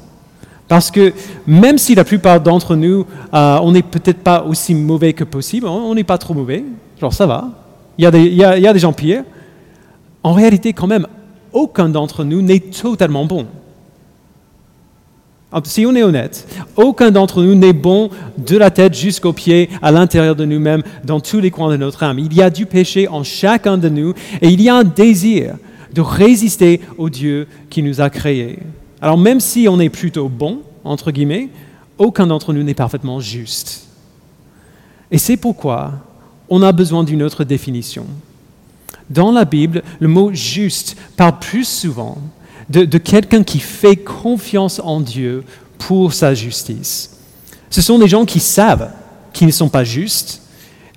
Parce 0.71 0.93
que 0.93 1.12
même 1.49 1.79
si 1.79 1.97
la 1.97 2.05
plupart 2.05 2.41
d'entre 2.41 2.77
nous, 2.77 3.05
euh, 3.35 3.59
on 3.61 3.73
n'est 3.73 3.83
peut-être 3.83 4.21
pas 4.21 4.45
aussi 4.45 4.73
mauvais 4.73 5.15
que 5.15 5.25
possible, 5.25 5.67
on 5.67 5.97
n'est 5.97 6.05
pas 6.05 6.17
trop 6.17 6.33
mauvais, 6.33 6.62
genre 7.00 7.12
ça 7.12 7.27
va, 7.27 7.49
il 7.99 8.05
y, 8.05 8.07
a 8.07 8.12
des, 8.12 8.25
y 8.29 8.45
a, 8.45 8.73
des 8.73 8.79
gens 8.79 8.93
pires, 8.93 9.25
en 10.23 10.33
réalité 10.33 10.73
quand 10.73 10.87
même, 10.87 11.09
aucun 11.53 11.89
d'entre 11.89 12.23
nous 12.23 12.41
n'est 12.41 12.61
totalement 12.61 13.25
bon. 13.25 13.49
Si 15.65 15.85
on 15.85 15.97
est 15.97 16.05
honnête, 16.05 16.47
aucun 16.77 17.11
d'entre 17.11 17.43
nous 17.43 17.57
n'est 17.57 17.73
bon 17.73 18.09
de 18.39 18.57
la 18.57 18.71
tête 18.71 18.95
jusqu'aux 18.95 19.33
pieds, 19.33 19.71
à 19.83 19.91
l'intérieur 19.91 20.37
de 20.37 20.45
nous-mêmes, 20.45 20.85
dans 21.03 21.19
tous 21.19 21.41
les 21.41 21.50
coins 21.50 21.73
de 21.73 21.79
notre 21.79 22.05
âme. 22.05 22.21
Il 22.21 22.33
y 22.33 22.43
a 22.43 22.49
du 22.50 22.65
péché 22.65 23.09
en 23.09 23.25
chacun 23.25 23.77
de 23.77 23.89
nous 23.89 24.15
et 24.41 24.47
il 24.47 24.62
y 24.62 24.69
a 24.69 24.77
un 24.77 24.85
désir 24.85 25.57
de 25.93 26.00
résister 26.00 26.81
au 26.97 27.11
Dieu 27.11 27.49
qui 27.71 27.83
nous 27.83 28.00
a 28.00 28.09
créés. 28.09 28.61
Alors 29.02 29.19
même 29.19 29.40
si 29.40 29.66
on 29.69 29.80
est 29.80 29.88
plutôt 29.88 30.28
bon, 30.28 30.61
entre 30.85 31.11
guillemets, 31.11 31.49
aucun 31.99 32.26
d'entre 32.26 32.52
nous 32.52 32.62
n'est 32.62 32.75
parfaitement 32.75 33.21
juste. 33.21 33.87
Et 35.11 35.19
c'est 35.19 35.37
pourquoi 35.37 35.92
on 36.49 36.62
a 36.62 36.73
besoin 36.73 37.04
d'une 37.04 37.23
autre 37.23 37.45
définition. 37.45 38.07
Dans 39.09 39.33
la 39.33 39.45
Bible, 39.45 39.83
le 39.99 40.09
mot 40.09 40.30
juste 40.33 40.97
parle 41.16 41.38
plus 41.38 41.66
souvent 41.66 42.19
de, 42.69 42.99
quelqu'un 42.99 43.42
qui 43.42 43.59
fait 43.59 43.97
confiance 43.97 44.80
en 44.83 45.00
Dieu 45.00 45.45
pour 45.78 46.12
sa 46.12 46.35
justice. 46.35 47.19
Ce 47.69 47.83
sont 47.83 47.99
des 47.99 48.07
gens 48.07 48.25
qui 48.25 48.38
savent 48.38 48.90
qu'ils 49.33 49.49
ne 49.49 49.52
sont 49.52 49.69
pas 49.69 49.85
justes, 49.85 50.42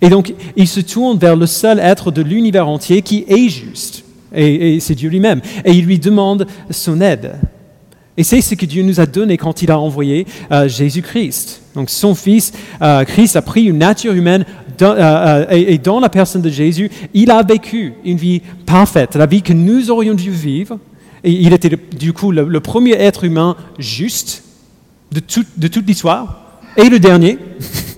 et 0.02 0.10
donc 0.10 0.34
ils 0.56 0.68
se 0.68 0.80
tournent 0.80 1.18
vers 1.18 1.36
le 1.36 1.48
seul 1.48 1.80
être 1.80 2.12
de 2.12 2.22
l'univers 2.22 2.68
entier 2.68 3.02
qui 3.02 3.26
est 3.28 3.50
juste, 3.50 4.04
et, 4.36 4.80
c'est 4.80 4.96
Dieu 4.96 5.10
lui-même, 5.10 5.42
et 5.66 5.72
ils 5.72 5.86
lui 5.86 5.98
demandent 5.98 6.48
son 6.70 7.02
aide. 7.02 7.36
Et 8.18 8.24
c'est 8.24 8.42
ce 8.42 8.56
que 8.56 8.66
Dieu 8.66 8.84
nous 8.84 9.00
a 9.00 9.06
donné 9.06 9.38
quand 9.38 9.62
il 9.62 9.72
a 9.72 9.80
envoyé 9.80 10.26
euh, 10.52 10.68
Jésus-Christ. 10.68 11.62
Donc 11.76 11.90
son 11.90 12.14
Fils, 12.14 12.54
euh, 12.82 13.04
Christ, 13.06 13.36
a 13.36 13.42
pris 13.42 13.66
une 13.66 13.80
nature 13.80 14.14
humaine 14.14 14.46
euh, 14.82 15.46
et, 15.50 15.78
dans 15.78 16.00
la 16.00 16.10
personne 16.10 16.42
de 16.42 16.50
Jésus, 16.50 16.92
il 17.14 17.32
a 17.32 17.42
vécu 17.42 17.94
une 18.06 18.18
vie 18.18 18.42
parfaite, 18.66 19.16
la 19.16 19.26
vie 19.26 19.42
que 19.42 19.54
nous 19.54 19.90
aurions 19.90 20.14
dû 20.14 20.32
vivre. 20.32 20.78
Et 21.24 21.32
il 21.32 21.54
était 21.54 21.72
du 21.98 22.14
coup 22.14 22.32
le, 22.32 22.60
premier 22.60 22.94
être 22.94 23.24
humain 23.24 23.56
juste 23.80 24.44
de, 25.12 25.22
de 25.58 25.68
toute 25.68 25.88
l'histoire 25.88 26.60
et 26.78 26.90
le 26.90 27.00
dernier. 27.00 27.40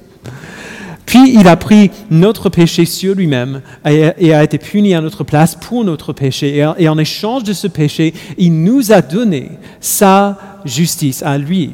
Puis 1.06 1.34
il 1.36 1.48
a 1.48 1.56
pris 1.56 1.92
notre 2.10 2.50
péché 2.50 2.86
sur 2.86 3.16
lui-même 3.16 3.62
et, 3.86 4.34
a 4.34 4.44
été 4.44 4.58
puni 4.58 4.96
à 4.96 5.02
notre 5.02 5.24
place 5.24 5.56
pour 5.56 5.84
notre 5.84 6.14
péché. 6.14 6.66
Et, 6.78 6.90
en 6.90 6.98
échange 6.98 7.44
de 7.44 7.54
ce 7.54 7.68
péché, 7.68 8.14
il 8.38 8.64
nous 8.64 8.92
a 8.92 9.02
donné 9.02 9.52
sa 9.80 10.38
justice 10.66 11.22
à 11.22 11.38
lui. 11.38 11.74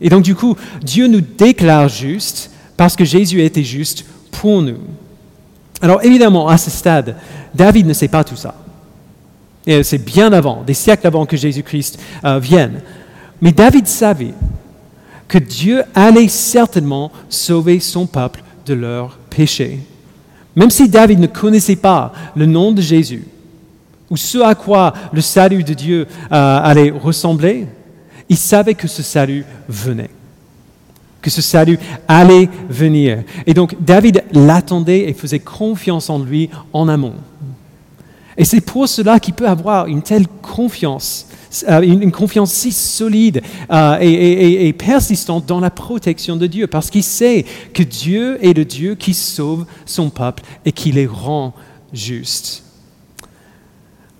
Et 0.00 0.08
donc 0.08 0.22
du 0.22 0.34
coup, 0.34 0.56
Dieu 0.82 1.06
nous 1.06 1.20
déclare 1.20 1.88
juste 1.88 2.50
parce 2.76 2.96
que 2.96 3.04
Jésus 3.04 3.42
été 3.42 3.62
juste 3.62 4.04
pour 4.32 4.62
nous. 4.62 4.78
Alors 5.82 6.02
évidemment, 6.02 6.48
à 6.48 6.58
ce 6.58 6.70
stade, 6.70 7.16
David 7.54 7.86
ne 7.86 7.92
sait 7.92 8.08
pas 8.08 8.24
tout 8.24 8.36
ça. 8.36 8.54
Et 9.66 9.82
c'est 9.82 10.04
bien 10.04 10.32
avant, 10.32 10.62
des 10.66 10.74
siècles 10.74 11.06
avant 11.06 11.26
que 11.26 11.36
Jésus-Christ 11.36 11.98
euh, 12.24 12.38
vienne. 12.38 12.80
Mais 13.40 13.52
David 13.52 13.86
savait 13.86 14.34
que 15.30 15.38
Dieu 15.38 15.84
allait 15.94 16.26
certainement 16.26 17.12
sauver 17.28 17.78
son 17.78 18.04
peuple 18.04 18.42
de 18.66 18.74
leurs 18.74 19.16
péchés. 19.30 19.78
Même 20.56 20.70
si 20.70 20.88
David 20.88 21.20
ne 21.20 21.28
connaissait 21.28 21.76
pas 21.76 22.12
le 22.34 22.46
nom 22.46 22.72
de 22.72 22.82
Jésus, 22.82 23.24
ou 24.10 24.16
ce 24.16 24.38
à 24.38 24.56
quoi 24.56 24.92
le 25.12 25.20
salut 25.20 25.62
de 25.62 25.72
Dieu 25.72 26.08
euh, 26.32 26.60
allait 26.60 26.90
ressembler, 26.90 27.68
il 28.28 28.36
savait 28.36 28.74
que 28.74 28.88
ce 28.88 29.04
salut 29.04 29.46
venait, 29.68 30.10
que 31.22 31.30
ce 31.30 31.42
salut 31.42 31.78
allait 32.08 32.48
venir. 32.68 33.22
Et 33.46 33.54
donc 33.54 33.76
David 33.80 34.24
l'attendait 34.32 35.08
et 35.08 35.14
faisait 35.14 35.38
confiance 35.38 36.10
en 36.10 36.18
lui 36.18 36.50
en 36.72 36.88
amont. 36.88 37.14
Et 38.36 38.44
c'est 38.44 38.60
pour 38.60 38.88
cela 38.88 39.20
qu'il 39.20 39.34
peut 39.34 39.48
avoir 39.48 39.86
une 39.86 40.02
telle 40.02 40.26
confiance 40.26 41.28
euh, 41.68 41.80
une, 41.82 42.12
confiance 42.12 42.52
si 42.52 42.70
solide 42.70 43.42
euh, 43.72 43.98
et, 44.00 44.72
persistante 44.72 45.46
dans 45.46 45.58
la 45.58 45.70
protection 45.70 46.36
de 46.36 46.46
Dieu, 46.46 46.68
parce 46.68 46.90
qu'il 46.90 47.02
sait 47.02 47.44
que 47.74 47.82
Dieu 47.82 48.38
est 48.44 48.56
le 48.56 48.64
Dieu 48.64 48.94
qui 48.94 49.14
sauve 49.14 49.66
son 49.84 50.10
peuple 50.10 50.44
et 50.64 50.70
qui 50.70 50.92
les 50.92 51.06
rend 51.06 51.54
justes. 51.92 52.62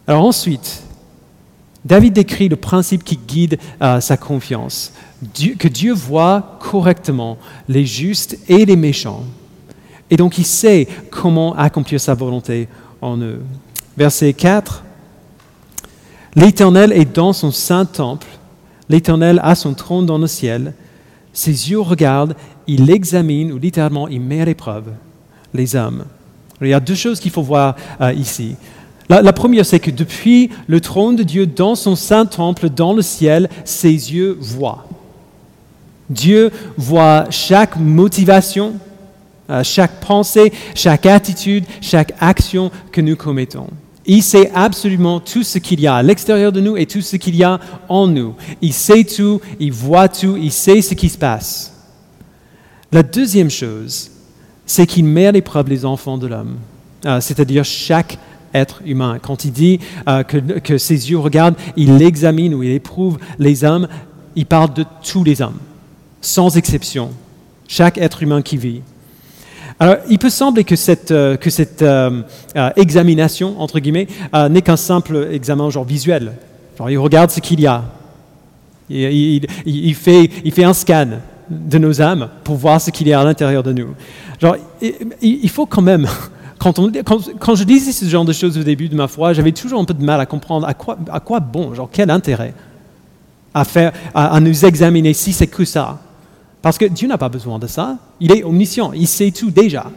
Alors 0.08 0.24
ensuite, 0.24 0.82
David 1.84 2.14
décrit 2.14 2.48
le 2.48 2.56
principe 2.56 3.04
qui 3.04 3.16
guide 3.16 3.58
euh, 3.80 4.00
sa 4.00 4.16
confiance, 4.16 4.92
que 5.58 5.68
Dieu 5.68 5.92
voit 5.92 6.58
correctement 6.60 7.38
les 7.68 7.86
justes 7.86 8.38
et 8.48 8.64
les 8.64 8.76
méchants. 8.76 9.22
Et 10.10 10.16
donc 10.16 10.36
il 10.36 10.44
sait 10.44 10.88
comment 11.10 11.54
accomplir 11.54 12.00
sa 12.00 12.14
volonté 12.14 12.66
en 13.00 13.18
eux. 13.18 13.40
Verset 13.96 14.32
4. 14.32 14.82
L'Éternel 16.36 16.92
est 16.92 17.12
dans 17.12 17.32
son 17.32 17.50
saint 17.50 17.84
temple, 17.84 18.28
l'Éternel 18.88 19.40
a 19.42 19.54
son 19.54 19.74
trône 19.74 20.06
dans 20.06 20.18
le 20.18 20.26
ciel, 20.26 20.74
ses 21.32 21.70
yeux 21.70 21.80
regardent, 21.80 22.34
il 22.66 22.90
examine, 22.90 23.52
ou 23.52 23.58
littéralement 23.58 24.08
il 24.08 24.20
met 24.20 24.40
à 24.40 24.44
l'épreuve 24.44 24.86
les 25.54 25.74
hommes. 25.74 26.04
Il 26.60 26.68
y 26.68 26.74
a 26.74 26.80
deux 26.80 26.94
choses 26.94 27.20
qu'il 27.20 27.30
faut 27.30 27.42
voir 27.42 27.74
euh, 28.00 28.12
ici. 28.12 28.54
La, 29.08 29.32
première, 29.32 29.66
c'est 29.66 29.80
que 29.80 29.90
depuis 29.90 30.50
le 30.68 30.80
trône 30.80 31.16
de 31.16 31.24
Dieu 31.24 31.44
dans 31.44 31.74
son 31.74 31.96
saint 31.96 32.26
temple, 32.26 32.70
dans 32.70 32.92
le 32.92 33.02
ciel, 33.02 33.48
ses 33.64 33.90
yeux 33.90 34.36
voient. 34.38 34.86
Dieu 36.08 36.52
voit 36.76 37.26
chaque 37.30 37.76
motivation, 37.76 38.74
euh, 39.48 39.64
chaque 39.64 39.98
pensée, 39.98 40.52
chaque 40.76 41.06
attitude, 41.06 41.64
chaque 41.80 42.14
action 42.20 42.70
que 42.92 43.00
nous 43.00 43.16
commettons. 43.16 43.66
Il 44.12 44.24
sait 44.24 44.50
absolument 44.56 45.20
tout 45.20 45.44
ce 45.44 45.58
qu'il 45.58 45.80
y 45.80 45.86
a 45.86 45.94
à 45.94 46.02
l'extérieur 46.02 46.50
de 46.50 46.60
nous 46.60 46.76
et 46.76 46.84
tout 46.84 47.00
ce 47.00 47.14
qu'il 47.14 47.36
y 47.36 47.44
a 47.44 47.60
en 47.88 48.08
nous. 48.08 48.34
Il 48.60 48.72
sait 48.72 49.04
tout, 49.04 49.40
il 49.60 49.70
voit 49.70 50.08
tout, 50.08 50.36
il 50.36 50.50
sait 50.50 50.82
ce 50.82 50.94
qui 50.94 51.08
se 51.08 51.16
passe. 51.16 51.72
La 52.90 53.04
deuxième 53.04 53.50
chose, 53.50 54.10
c'est 54.66 54.84
qu'il 54.88 55.04
met 55.04 55.26
à 55.26 55.32
l'épreuve 55.32 55.68
les 55.68 55.84
enfants 55.84 56.18
de 56.18 56.26
l'homme, 56.26 56.56
euh, 57.06 57.20
c'est-à-dire 57.20 57.64
chaque 57.64 58.18
être 58.52 58.82
humain. 58.84 59.20
Quand 59.22 59.44
il 59.44 59.52
dit 59.52 59.78
euh, 60.08 60.24
que, 60.24 60.38
que, 60.38 60.76
ses 60.76 61.08
yeux 61.08 61.18
regardent, 61.20 61.54
il 61.76 62.02
examine 62.02 62.52
ou 62.54 62.64
il 62.64 62.72
éprouve 62.72 63.16
les 63.38 63.62
hommes, 63.62 63.86
il 64.34 64.44
parle 64.44 64.74
de 64.74 64.84
tous 65.08 65.22
les 65.22 65.40
hommes, 65.40 65.60
sans 66.20 66.56
exception, 66.56 67.10
chaque 67.68 67.96
être 67.96 68.24
humain 68.24 68.42
qui 68.42 68.56
vit. 68.56 68.82
Alors, 69.82 69.96
il 70.10 70.18
peut 70.18 70.28
sembler 70.28 70.64
que 70.64 70.76
cette, 70.76 71.10
euh, 71.10 71.38
que 71.38 71.48
cette 71.48 71.80
euh, 71.80 72.20
euh, 72.54 72.70
examination, 72.76 73.58
entre 73.58 73.80
guillemets, 73.80 74.08
n'est 74.50 74.60
qu'un 74.60 74.76
simple 74.76 75.28
examen 75.32 75.70
genre 75.70 75.84
visuel. 75.84 76.32
Genre, 76.76 76.90
il 76.90 76.98
regarde 76.98 77.30
ce 77.30 77.40
qu'il 77.40 77.60
y 77.60 77.66
a. 77.66 77.84
Il, 78.90 79.94
fait, 79.94 80.30
il 80.44 80.52
fait 80.52 80.64
un 80.64 80.74
scan 80.74 81.08
de 81.48 81.78
nos 81.78 82.02
âmes 82.02 82.28
pour 82.44 82.56
voir 82.56 82.80
ce 82.80 82.90
qu'il 82.90 83.08
y 83.08 83.12
a 83.14 83.20
à 83.20 83.24
l'intérieur 83.24 83.62
de 83.62 83.72
nous. 83.72 83.94
Genre, 84.38 84.56
il, 85.22 85.48
faut 85.48 85.64
quand 85.64 85.80
même, 85.80 86.06
quand, 86.58 86.78
on, 86.78 86.92
quand, 87.38 87.54
je 87.54 87.64
disais 87.64 87.92
ce 87.92 88.04
genre 88.04 88.26
de 88.26 88.34
choses 88.34 88.58
au 88.58 88.62
début 88.62 88.88
de 88.90 88.96
ma 88.96 89.08
foi, 89.08 89.32
j'avais 89.32 89.52
toujours 89.52 89.80
un 89.80 89.84
peu 89.84 89.94
de 89.94 90.04
mal 90.04 90.20
à 90.20 90.26
comprendre 90.26 90.66
à 90.66 90.74
quoi, 90.74 90.98
à 91.10 91.20
quoi 91.20 91.40
bon, 91.40 91.72
genre 91.72 91.88
quel 91.90 92.10
intérêt 92.10 92.52
à, 93.54 93.64
faire, 93.64 93.92
à 94.14 94.38
nous 94.40 94.64
examiner 94.66 95.14
si 95.14 95.32
c'est 95.32 95.46
que 95.46 95.64
ça. 95.64 95.98
Parce 96.62 96.78
que 96.78 96.84
Dieu 96.84 97.08
n'a 97.08 97.18
pas 97.18 97.28
besoin 97.28 97.58
de 97.58 97.66
ça. 97.66 97.98
Il 98.20 98.32
est 98.32 98.44
omniscient. 98.44 98.92
Il 98.92 99.06
sait 99.06 99.30
tout 99.30 99.50
déjà. 99.50 99.90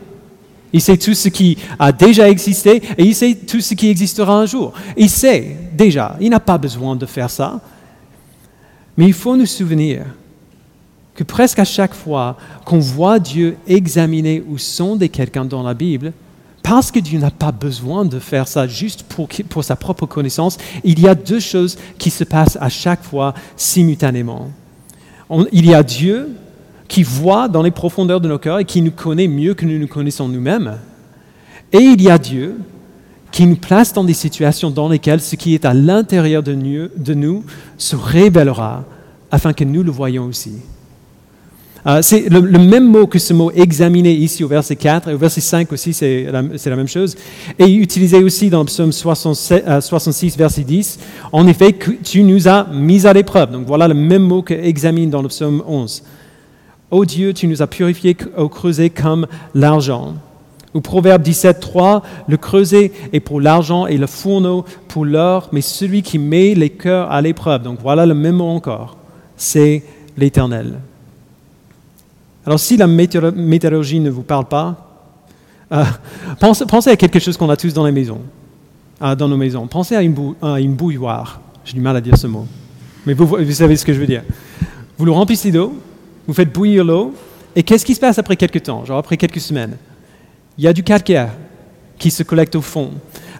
Il 0.71 0.81
sait 0.81 0.97
tout 0.97 1.13
ce 1.13 1.29
qui 1.29 1.57
a 1.77 1.91
déjà 1.91 2.29
existé 2.29 2.81
et 2.97 3.03
il 3.03 3.13
sait 3.13 3.35
tout 3.35 3.61
ce 3.61 3.75
qui 3.75 3.89
existera 3.89 4.35
un 4.35 4.45
jour. 4.45 4.73
Il 4.97 5.09
sait 5.09 5.55
déjà. 5.73 6.17
Il 6.19 6.31
n'a 6.31 6.39
pas 6.39 6.57
besoin 6.57 6.95
de 6.95 7.05
faire 7.05 7.29
ça. 7.29 7.61
Mais 8.97 9.05
il 9.05 9.13
faut 9.13 9.35
nous 9.35 9.45
souvenir 9.45 10.05
que 11.15 11.23
presque 11.23 11.59
à 11.59 11.65
chaque 11.65 11.93
fois 11.93 12.37
qu'on 12.65 12.79
voit 12.79 13.19
Dieu 13.19 13.57
examiner 13.67 14.43
ou 14.47 14.57
sonder 14.57 15.09
quelqu'un 15.09 15.45
dans 15.45 15.61
la 15.61 15.75
Bible, 15.75 16.11
parce 16.63 16.91
que 16.91 16.99
Dieu 16.99 17.19
n'a 17.19 17.29
pas 17.29 17.51
besoin 17.51 18.05
de 18.05 18.17
faire 18.19 18.47
ça 18.47 18.67
juste 18.67 19.03
pour, 19.03 19.63
sa 19.63 19.75
propre 19.75 20.05
connaissance, 20.05 20.57
il 20.83 20.99
y 20.99 21.07
a 21.07 21.13
deux 21.13 21.41
choses 21.41 21.77
qui 21.99 22.09
se 22.09 22.23
passent 22.23 22.57
à 22.59 22.69
chaque 22.69 23.03
fois 23.03 23.33
simultanément. 23.57 24.49
il 25.51 25.65
y 25.65 25.73
a 25.73 25.83
Dieu 25.83 26.29
qui 26.87 27.03
voit 27.03 27.47
dans 27.47 27.61
les 27.61 27.71
profondeurs 27.71 28.21
de 28.21 28.27
nos 28.27 28.37
cœurs 28.37 28.59
et 28.59 28.65
qui 28.65 28.81
nous 28.81 28.91
connaît 28.91 29.27
mieux 29.27 29.53
que 29.53 29.65
nous 29.65 29.79
nous 29.79 29.87
connaissons 29.87 30.27
nous-mêmes. 30.27 30.77
Et 31.71 31.79
il 31.79 32.01
y 32.01 32.09
a 32.09 32.17
Dieu 32.17 32.55
qui 33.33 33.47
nous 33.47 33.55
place 33.55 33.91
dans 33.93 34.03
des 34.03 34.13
situations 34.13 34.69
dans 34.69 34.87
lesquelles 34.87 35.19
ce 35.19 35.35
qui 35.35 35.55
est 35.55 35.65
à 35.65 35.73
l'intérieur 35.73 36.43
de 36.43 36.53
nous, 36.53 37.43
se 37.77 37.95
révélera 37.95 38.85
afin 39.31 39.53
que 39.53 39.63
nous 39.63 39.81
le 39.81 39.91
voyions 39.91 40.25
aussi. 40.25 40.53
Euh, 41.85 41.99
c'est 42.01 42.29
le, 42.29 42.41
même 42.41 42.87
mot 42.87 43.07
que 43.07 43.19
ce 43.19 43.33
mot 43.33 43.51
examiner 43.51 44.13
ici 44.13 44.43
au 44.43 44.47
verset 44.47 44.75
4 44.77 45.09
et 45.09 45.13
au 45.15 45.17
verset 45.17 45.41
5 45.41 45.73
aussi, 45.73 45.93
c'est 45.93 46.27
la, 46.31 46.75
même 46.75 46.87
chose. 46.87 47.15
Et 47.59 47.73
utilisé 47.73 48.23
aussi 48.23 48.49
dans 48.49 48.59
le 48.59 48.67
psaume 48.67 48.91
66, 48.93 49.63
euh, 49.67 50.37
verset 50.37 50.63
10. 50.63 50.99
En 51.31 51.47
effet, 51.47 51.75
tu 52.03 52.23
nous 52.23 52.47
as 52.47 52.67
mis 52.71 53.05
à 53.05 53.13
l'épreuve. 53.13 53.51
Donc 53.51 53.65
voilà 53.65 53.87
le 53.87 53.95
même 53.95 54.23
mot 54.23 54.43
que 54.43 54.53
examine 54.53 55.09
dans 55.09 55.23
le 55.23 55.27
psaume 55.27 55.61
11. 55.67 56.03
Ô 56.93 57.05
Dieu, 57.05 57.33
tu 57.33 57.47
nous 57.47 57.63
as 57.63 57.65
purifiés 57.65 58.15
au 58.37 58.49
creuset 58.49 58.91
comme 58.91 59.25
l'argent. 59.55 60.13
Ou 60.75 60.81
Proverbe 60.81 61.23
17, 61.23 61.59
3, 61.59 62.03
le 62.27 62.37
creuset 62.37 62.91
est 63.11 63.19
pour 63.19 63.41
l'argent 63.41 63.87
et 63.87 63.97
le 63.97 64.05
fourneau 64.05 64.63
pour 64.89 65.03
l'or, 65.03 65.49
mais 65.51 65.61
celui 65.61 66.03
qui 66.03 66.19
met 66.19 66.53
les 66.53 66.69
cœurs 66.69 67.11
à 67.11 67.19
l'épreuve, 67.19 67.63
donc 67.63 67.79
voilà 67.81 68.05
le 68.05 68.13
même 68.13 68.35
mot 68.35 68.47
encore, 68.47 68.95
c'est 69.37 69.83
l'Éternel. 70.17 70.81
Alors 72.45 72.59
si 72.59 72.77
la 72.77 72.85
météorologie 72.85 73.99
ne 73.99 74.11
vous 74.11 74.21
parle 74.21 74.45
pas, 74.45 74.99
euh, 75.71 75.83
pensez, 76.67 76.91
à 76.91 76.95
quelque 76.95 77.17
chose 77.17 77.37
qu'on 77.37 77.49
a 77.49 77.57
tous 77.57 77.73
dans 77.73 77.87
les 77.87 77.91
maisons, 77.91 78.21
euh, 79.01 79.15
dans 79.15 79.27
nos 79.27 79.37
maisons. 79.37 79.65
Pensez 79.65 79.95
à 79.95 80.03
une, 80.03 80.13
bouilloire. 80.75 81.41
J'ai 81.65 81.73
du 81.73 81.81
mal 81.81 81.97
à 81.97 82.01
dire 82.01 82.17
ce 82.17 82.27
mot, 82.27 82.45
mais 83.07 83.13
vous 83.13 83.51
savez 83.51 83.77
ce 83.77 83.83
que 83.83 83.93
je 83.93 83.99
veux 83.99 84.05
dire. 84.05 84.21
Vous 84.99 85.05
le 85.05 85.11
remplissez 85.11 85.51
d'eau, 85.51 85.73
vous 86.27 86.33
faites 86.33 86.51
bouillir 86.51 86.83
l'eau, 86.83 87.13
et 87.55 87.63
qu'est-ce 87.63 87.85
qui 87.85 87.95
se 87.95 87.99
passe 87.99 88.17
après 88.17 88.35
quelques 88.35 88.63
temps, 88.63 88.85
genre 88.85 88.97
après 88.97 89.17
quelques 89.17 89.39
semaines? 89.39 89.77
Il 90.57 90.63
y 90.63 90.67
a 90.67 90.73
du 90.73 90.83
calcaire 90.83 91.29
qui 91.97 92.11
se 92.11 92.23
collecte 92.23 92.55
au 92.55 92.61
fond. 92.61 92.91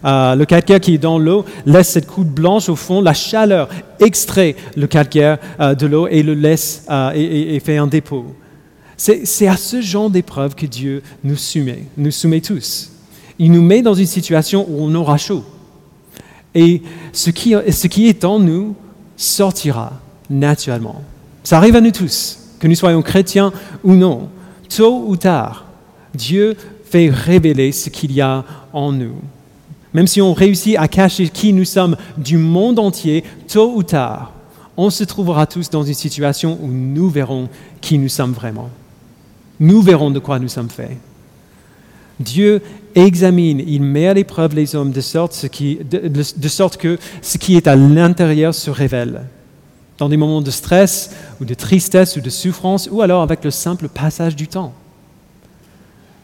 Euh, 0.04 0.34
le 0.34 0.44
calcaire 0.44 0.80
qui 0.80 0.94
est 0.94 0.98
dans 0.98 1.18
l'eau 1.18 1.44
laisse 1.64 1.90
cette 1.90 2.06
couche 2.06 2.26
blanche 2.26 2.68
au 2.68 2.76
fond, 2.76 3.00
la 3.00 3.14
chaleur 3.14 3.68
extrait 4.00 4.54
le 4.76 4.86
calcaire 4.86 5.38
euh, 5.60 5.74
de 5.74 5.86
l'eau 5.86 6.06
et 6.08 6.22
le 6.22 6.34
laisse 6.34 6.84
euh, 6.90 7.12
et, 7.14 7.58
fait 7.60 7.78
un 7.78 7.86
dépôt. 7.86 8.26
C'est 8.96 9.48
à 9.48 9.56
ce 9.56 9.80
genre 9.80 10.08
d'épreuve 10.08 10.54
que 10.54 10.66
Dieu 10.66 11.02
nous 11.24 11.36
soumet, 11.36 11.84
nous 11.96 12.12
soumet 12.12 12.40
tous. 12.40 12.90
Il 13.38 13.50
nous 13.50 13.62
met 13.62 13.82
dans 13.82 13.94
une 13.94 14.06
situation 14.06 14.64
où 14.68 14.76
on 14.80 14.94
aura 14.94 15.16
chaud. 15.16 15.44
Et 16.54 16.80
ce 17.12 17.30
qui 17.30 18.08
est 18.08 18.24
en 18.24 18.38
nous 18.38 18.76
sortira 19.16 20.00
naturellement. 20.30 21.02
Ça 21.42 21.56
arrive 21.56 21.74
à 21.74 21.80
nous 21.80 21.90
tous, 21.90 22.38
que 22.64 22.68
nous 22.70 22.76
soyons 22.76 23.02
chrétiens 23.02 23.52
ou 23.82 23.92
non. 23.92 24.30
Tôt 24.74 25.04
ou 25.06 25.18
tard, 25.18 25.66
Dieu 26.14 26.56
fait 26.86 27.10
révéler 27.10 27.72
ce 27.72 27.90
qu'il 27.90 28.10
y 28.10 28.22
a 28.22 28.42
en 28.72 28.90
nous. 28.90 29.16
Même 29.92 30.06
si 30.06 30.22
on 30.22 30.32
réussit 30.32 30.74
à 30.78 30.88
cacher 30.88 31.28
qui 31.28 31.52
nous 31.52 31.66
sommes 31.66 31.94
du 32.16 32.38
monde 32.38 32.78
entier, 32.78 33.22
tôt 33.48 33.74
ou 33.76 33.82
tard, 33.82 34.32
on 34.78 34.88
se 34.88 35.04
trouvera 35.04 35.46
tous 35.46 35.68
dans 35.68 35.82
une 35.82 35.92
situation 35.92 36.58
où 36.62 36.68
nous 36.68 37.10
verrons 37.10 37.50
qui 37.82 37.98
nous 37.98 38.08
sommes 38.08 38.32
vraiment. 38.32 38.70
Nous 39.60 39.82
verrons 39.82 40.10
de 40.10 40.18
quoi 40.18 40.38
nous 40.38 40.48
sommes 40.48 40.70
faits. 40.70 40.96
Dieu 42.18 42.62
examine, 42.94 43.62
il 43.66 43.82
met 43.82 44.08
à 44.08 44.14
l'épreuve 44.14 44.54
les 44.54 44.74
hommes 44.74 44.90
de 44.90 45.02
sorte, 45.02 45.44
de 45.52 46.48
sorte, 46.48 46.78
que 46.78 46.98
ce 47.20 47.36
qui 47.36 47.56
est 47.56 47.66
à 47.66 47.76
l'intérieur 47.76 48.54
se 48.54 48.70
révèle. 48.70 49.26
Dans 49.98 50.08
des 50.08 50.16
moments 50.16 50.40
de 50.40 50.50
stress 50.50 51.10
ou 51.40 51.44
de 51.44 51.54
tristesse 51.54 52.16
ou 52.16 52.20
de 52.20 52.30
souffrance, 52.30 52.88
ou 52.90 53.02
alors 53.02 53.22
avec 53.22 53.44
le 53.44 53.50
simple 53.50 53.88
passage 53.88 54.34
du 54.34 54.48
temps. 54.48 54.72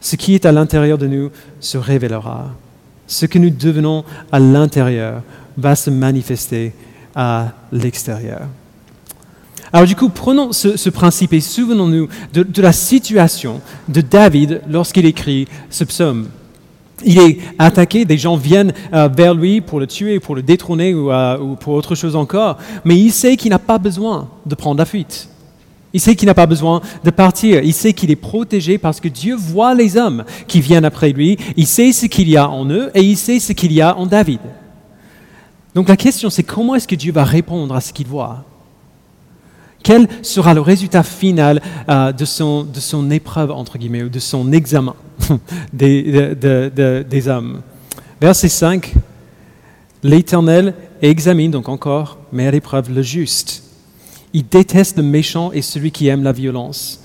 Ce 0.01 0.15
qui 0.15 0.33
est 0.33 0.45
à 0.45 0.51
l'intérieur 0.51 0.97
de 0.97 1.07
nous 1.07 1.31
se 1.59 1.77
révélera. 1.77 2.49
Ce 3.07 3.25
que 3.25 3.39
nous 3.39 3.49
devenons 3.49 4.03
à 4.31 4.39
l'intérieur 4.39 5.21
va 5.57 5.75
se 5.75 5.89
manifester 5.89 6.73
à 7.15 7.49
l'extérieur. 7.71 8.41
Alors 9.73 9.87
du 9.87 9.95
coup, 9.95 10.09
prenons 10.09 10.51
ce, 10.51 10.89
principe 10.89 11.33
et 11.33 11.39
souvenons-nous 11.39 12.09
de, 12.33 12.61
la 12.61 12.73
situation 12.73 13.61
de 13.87 14.01
David 14.01 14.61
lorsqu'il 14.69 15.05
écrit 15.05 15.47
ce 15.69 15.85
psaume. 15.85 16.27
Il 17.05 17.19
est 17.19 17.39
attaqué, 17.57 18.05
des 18.05 18.17
gens 18.17 18.35
viennent 18.35 18.73
euh, 18.93 19.07
vers 19.07 19.33
lui 19.33 19.61
pour 19.61 19.79
le 19.79 19.87
tuer, 19.87 20.19
pour 20.19 20.35
le 20.35 20.41
détrôner 20.41 20.93
euh, 20.93 21.37
ou, 21.39 21.55
pour 21.55 21.73
autre 21.73 21.95
chose 21.95 22.15
encore, 22.15 22.57
mais 22.85 22.97
il 22.97 23.11
sait 23.11 23.37
qu'il 23.37 23.49
n'a 23.51 23.59
pas 23.59 23.77
besoin 23.77 24.29
de 24.45 24.55
prendre 24.55 24.77
la 24.77 24.85
fuite. 24.85 25.29
Il 25.93 25.99
sait 25.99 26.15
qu'il 26.15 26.27
n'a 26.27 26.33
pas 26.33 26.45
besoin 26.45 26.81
de 27.03 27.09
partir. 27.09 27.61
Il 27.63 27.73
sait 27.73 27.93
qu'il 27.93 28.11
est 28.11 28.15
protégé 28.15 28.77
parce 28.77 29.01
que 29.01 29.09
Dieu 29.09 29.35
voit 29.35 29.73
les 29.73 29.97
hommes 29.97 30.23
qui 30.47 30.61
viennent 30.61 30.85
après 30.85 31.11
lui. 31.11 31.37
Il 31.57 31.67
sait 31.67 31.91
ce 31.91 32.05
qu'il 32.05 32.29
y 32.29 32.37
a 32.37 32.49
en 32.49 32.69
eux 32.69 32.91
et 32.95 33.01
il 33.01 33.17
sait 33.17 33.39
ce 33.39 33.51
qu'il 33.51 33.73
y 33.73 33.81
a 33.81 33.97
en 33.97 34.05
David. 34.05 34.39
Donc 35.75 35.89
la 35.89 35.97
question, 35.97 36.29
c'est 36.29 36.43
comment 36.43 36.75
est-ce 36.75 36.87
que 36.87 36.95
Dieu 36.95 37.11
va 37.11 37.23
répondre 37.23 37.75
à 37.75 37.81
ce 37.81 37.91
qu'il 37.91 38.07
voit? 38.07 38.45
Quel 39.83 40.07
sera 40.21 40.53
le 40.53 40.61
résultat 40.61 41.03
final 41.03 41.61
euh, 41.89 42.11
de, 42.11 42.25
son, 42.25 42.63
de, 42.63 42.79
son, 42.79 43.09
épreuve, 43.11 43.51
entre 43.51 43.77
guillemets, 43.77 44.03
ou 44.03 44.09
de 44.09 44.19
son 44.19 44.51
examen 44.51 44.95
des, 45.73 46.35
des 47.03 47.27
hommes? 47.27 47.61
Verset 48.19 48.49
5, 48.49 48.93
l'Éternel 50.03 50.75
examine 51.01 51.51
donc 51.51 51.69
encore, 51.69 52.19
met 52.31 52.47
à 52.47 52.51
l'épreuve 52.51 52.93
le 52.93 53.01
juste. 53.01 53.63
Il 54.33 54.47
déteste 54.47 54.97
le 54.97 55.03
méchant 55.03 55.51
et 55.51 55.61
celui 55.61 55.91
qui 55.91 56.07
aime 56.07 56.23
la 56.23 56.31
violence. 56.31 57.03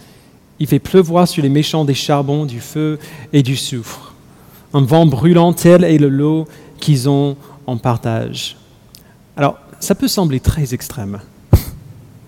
Il 0.58 0.66
fait 0.66 0.78
pleuvoir 0.78 1.26
sur 1.26 1.42
les 1.42 1.48
méchants 1.48 1.84
des 1.84 1.94
charbons, 1.94 2.44
du 2.44 2.60
feu 2.60 2.98
et 3.32 3.42
du 3.42 3.56
soufre. 3.56 4.14
Un 4.72 4.82
vent 4.82 5.06
brûlant 5.06 5.52
tel 5.52 5.84
est 5.84 5.98
le 5.98 6.08
lot 6.08 6.46
qu'ils 6.80 7.08
ont 7.08 7.36
en 7.66 7.76
partage. 7.76 8.56
Alors, 9.36 9.58
ça 9.80 9.94
peut 9.94 10.08
sembler 10.08 10.40
très 10.40 10.72
extrême. 10.72 11.20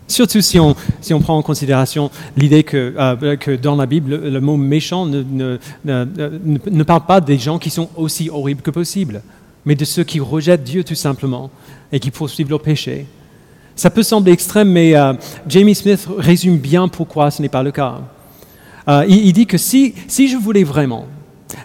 Surtout 0.09 0.41
si 0.41 0.59
on, 0.59 0.75
prend 1.21 1.37
en 1.37 1.43
considération 1.43 2.11
l'idée 2.37 2.65
que, 2.65 2.95
euh, 2.97 3.57
dans 3.59 3.77
la 3.77 3.85
Bible, 3.85 4.17
le, 4.17 4.41
mot 4.41 4.57
méchant 4.57 5.05
ne, 5.05 6.83
parle 6.83 7.07
pas 7.07 7.21
des 7.21 7.39
gens 7.39 7.59
qui 7.59 7.69
sont 7.69 7.91
aussi 7.95 8.31
horribles 8.31 8.63
que 8.63 8.71
possible, 8.71 9.23
mais 9.67 9.75
de 9.75 9.85
ceux 9.85 10.05
qui 10.05 10.19
rejettent 10.19 10.65
Dieu 10.65 10.83
tout 10.83 10.95
simplement 10.95 11.51
et 11.93 12.01
qui 12.01 12.11
poursuivent 12.11 12.49
leur 12.49 12.63
péché. 12.63 13.07
Ça 13.77 13.91
peut 13.91 14.03
sembler 14.03 14.33
extrême, 14.33 14.71
mais 14.71 14.97
euh, 14.97 15.13
Jamie 15.47 15.75
Smith 15.75 16.09
résume 16.17 16.57
bien 16.57 16.89
pourquoi 16.89 17.31
ce 17.31 17.43
n'est 17.43 17.51
pas 17.51 17.63
le 17.63 17.71
cas. 17.71 18.01
Euh, 18.89 19.05
il, 19.07 19.33
dit 19.35 19.47
que 19.47 19.59
si, 19.59 19.95
je 20.09 20.39
voulais 20.39 20.65
vraiment 20.65 21.05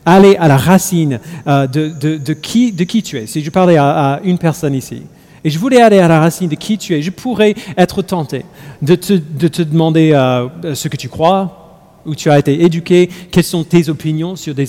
aller 0.05 0.35
à 0.35 0.49
la 0.49 0.57
racine 0.57 1.21
de 1.45 2.33
qui 2.33 3.03
tu 3.03 3.17
es, 3.17 3.25
si 3.25 3.41
je 3.41 3.49
parlais 3.49 3.77
à 3.77 4.19
une 4.25 4.37
personne 4.37 4.75
ici, 4.75 5.03
et 5.43 5.49
je 5.49 5.59
voulais 5.59 5.81
aller 5.81 5.99
à 5.99 6.07
la 6.07 6.19
racine 6.19 6.47
de 6.47 6.55
qui 6.55 6.77
tu 6.77 6.95
es. 6.95 7.01
Je 7.01 7.11
pourrais 7.11 7.55
être 7.77 8.01
tenté 8.01 8.45
de 8.81 8.95
te, 8.95 9.61
demander 9.61 10.11
euh, 10.13 10.75
ce 10.75 10.87
que 10.87 10.97
tu 10.97 11.09
crois, 11.09 11.63
où 12.05 12.15
tu 12.15 12.29
as 12.29 12.39
été 12.39 12.63
éduqué, 12.63 13.09
quelles 13.31 13.43
sont 13.43 13.63
tes 13.63 13.89
opinions 13.89 14.35
sur 14.35 14.55
des, 14.55 14.67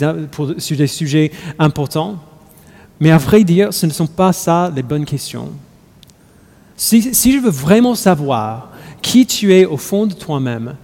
sujets 0.86 1.30
importants. 1.58 2.18
Mais 3.00 3.10
à 3.10 3.18
vrai 3.18 3.44
dire, 3.44 3.72
ce 3.72 3.86
ne 3.86 3.92
sont 3.92 4.06
pas 4.06 4.32
ça 4.32 4.72
les 4.74 4.82
bonnes 4.82 5.04
questions. 5.04 5.50
Si, 6.76 7.02
je 7.02 7.38
veux 7.38 7.50
vraiment 7.50 7.94
savoir 7.94 8.70
qui 9.00 9.26
tu 9.26 9.54
es 9.54 9.64
au 9.64 9.76
fond 9.76 10.06
de 10.06 10.14
toi-même, 10.14 10.76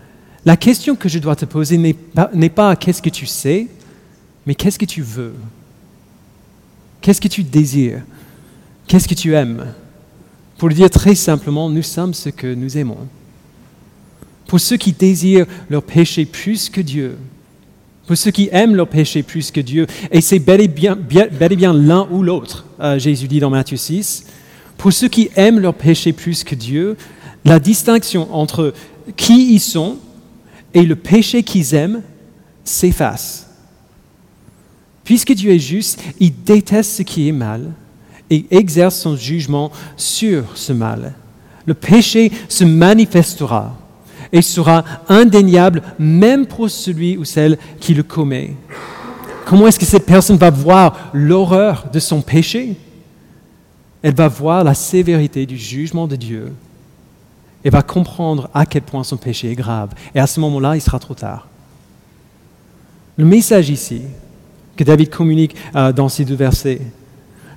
la 0.44 0.57
question 0.57 0.94
que 0.94 1.09
je 1.09 1.18
dois 1.18 1.37
te 1.37 1.44
poser 1.44 1.79
n'est 1.79 2.48
pas 2.48 2.76
qu'est-ce 2.76 3.03
que 3.03 3.11
tu 3.11 3.26
sais, 3.26 3.68
mais 4.46 4.55
qu'est-ce 4.55 4.79
que 4.79 4.85
tu 4.85 5.03
veux? 5.03 5.35
Qu'est-ce 7.00 7.20
que 7.20 7.29
tu 7.29 7.42
désires? 7.42 8.03
Qu'est-ce 8.90 9.07
que 9.07 9.14
tu 9.14 9.37
aimes? 9.37 9.72
Pour 10.59 10.68
le 10.68 10.74
dire 10.74 10.90
très 10.90 11.14
simplement, 11.14 11.70
nous 11.70 11.81
sommes 11.85 12.12
ce 12.12 12.29
que 12.29 12.53
nous 12.53 12.76
aimons. 12.76 13.07
Pour 14.48 14.59
ceux 14.59 14.76
qui 14.79 14.90
désirent 14.90 15.46
leur 15.68 15.85
péché 15.85 16.24
plus 16.24 16.68
que 16.68 16.81
Dieu, 16.81 17.16
pour 18.09 18.16
ceux 18.16 18.33
qui 18.33 18.48
aiment 18.50 18.74
leur 18.74 18.88
péché 18.88 19.22
plus 19.22 19.53
que 19.53 19.61
Dieu, 19.61 19.87
et 20.11 20.20
c'est 20.20 20.40
bel 20.40 20.61
et 20.61 20.66
bien, 20.66 21.72
l'un 21.72 22.09
ou 22.11 22.24
l'autre, 22.24 22.66
euh, 22.81 22.98
Jésus 22.98 23.29
dit 23.29 23.38
dans 23.38 23.48
Matthieu 23.48 23.76
6, 23.76 24.26
pour 24.76 24.92
ceux 24.92 25.07
qui 25.07 25.31
aiment 25.37 25.61
leur 25.61 25.74
péché 25.74 26.12
plus 26.12 26.42
que 26.42 26.57
Dieu, 26.57 26.96
la 27.44 27.61
distinction 27.61 28.35
entre 28.35 28.74
qui 29.16 29.55
ils 29.55 29.61
sont 29.61 29.98
et 30.74 30.83
le 30.83 30.96
péché 30.96 31.44
qu'ils 31.44 31.76
aiment 31.76 32.03
s'efface. 32.64 33.50
Puisque 35.05 35.33
Dieu 35.33 35.53
est 35.53 35.61
juste, 35.61 36.03
il 36.18 36.42
déteste 36.42 36.90
ce 36.90 37.03
qui 37.03 37.29
est 37.29 37.33
mal 37.33 37.70
et 38.31 38.47
exerce 38.51 38.97
son 38.97 39.16
jugement 39.16 39.71
sur 39.97 40.45
ce 40.55 40.73
mal. 40.73 41.14
Le 41.66 41.75
péché 41.75 42.33
se 42.49 42.64
manifestera 42.64 43.77
et 44.33 44.43
sera 44.43 44.85
indéniable 45.09 45.83
même 45.99 46.47
pour 46.47 46.71
celui 46.71 47.16
ou 47.16 47.25
celle 47.25 47.59
qui 47.81 47.95
le 47.95 48.03
commet. 48.03 48.55
Comment 49.45 49.66
est-ce 49.66 49.79
que 49.79 49.87
cette 49.87 50.07
personne 50.07 50.37
va 50.37 50.51
voir 50.51 51.11
l'horreur 51.12 51.87
de 51.93 51.99
son 51.99 52.23
péché? 52.23 52.77
Elle 54.03 54.14
va 54.14 54.29
voir 54.29 54.64
la 54.64 54.75
sévérité 54.75 55.45
du 55.45 55.57
jugement 55.57 56.07
de 56.07 56.16
Dieu 56.16 56.53
et 57.64 57.71
va 57.71 57.83
comprendre 57.83 58.49
à 58.55 58.64
quel 58.64 58.83
point 58.83 59.05
son 59.05 59.16
péché 59.16 59.51
est 59.51 59.57
grave. 59.57 59.90
Et 60.14 60.21
à 60.21 60.27
ce 60.27 60.40
moment-là, 60.40 60.77
il 60.77 60.81
sera 60.81 60.99
trop 60.99 61.14
tard. 61.14 61.49
Le 63.16 63.25
message 63.25 63.69
ici 63.69 64.03
que 64.77 64.85
David 64.85 65.11
communique 65.11 65.55
euh, 65.75 65.93
dans 65.93 66.09
ces 66.09 66.25
deux 66.25 66.37
versets, 66.37 66.81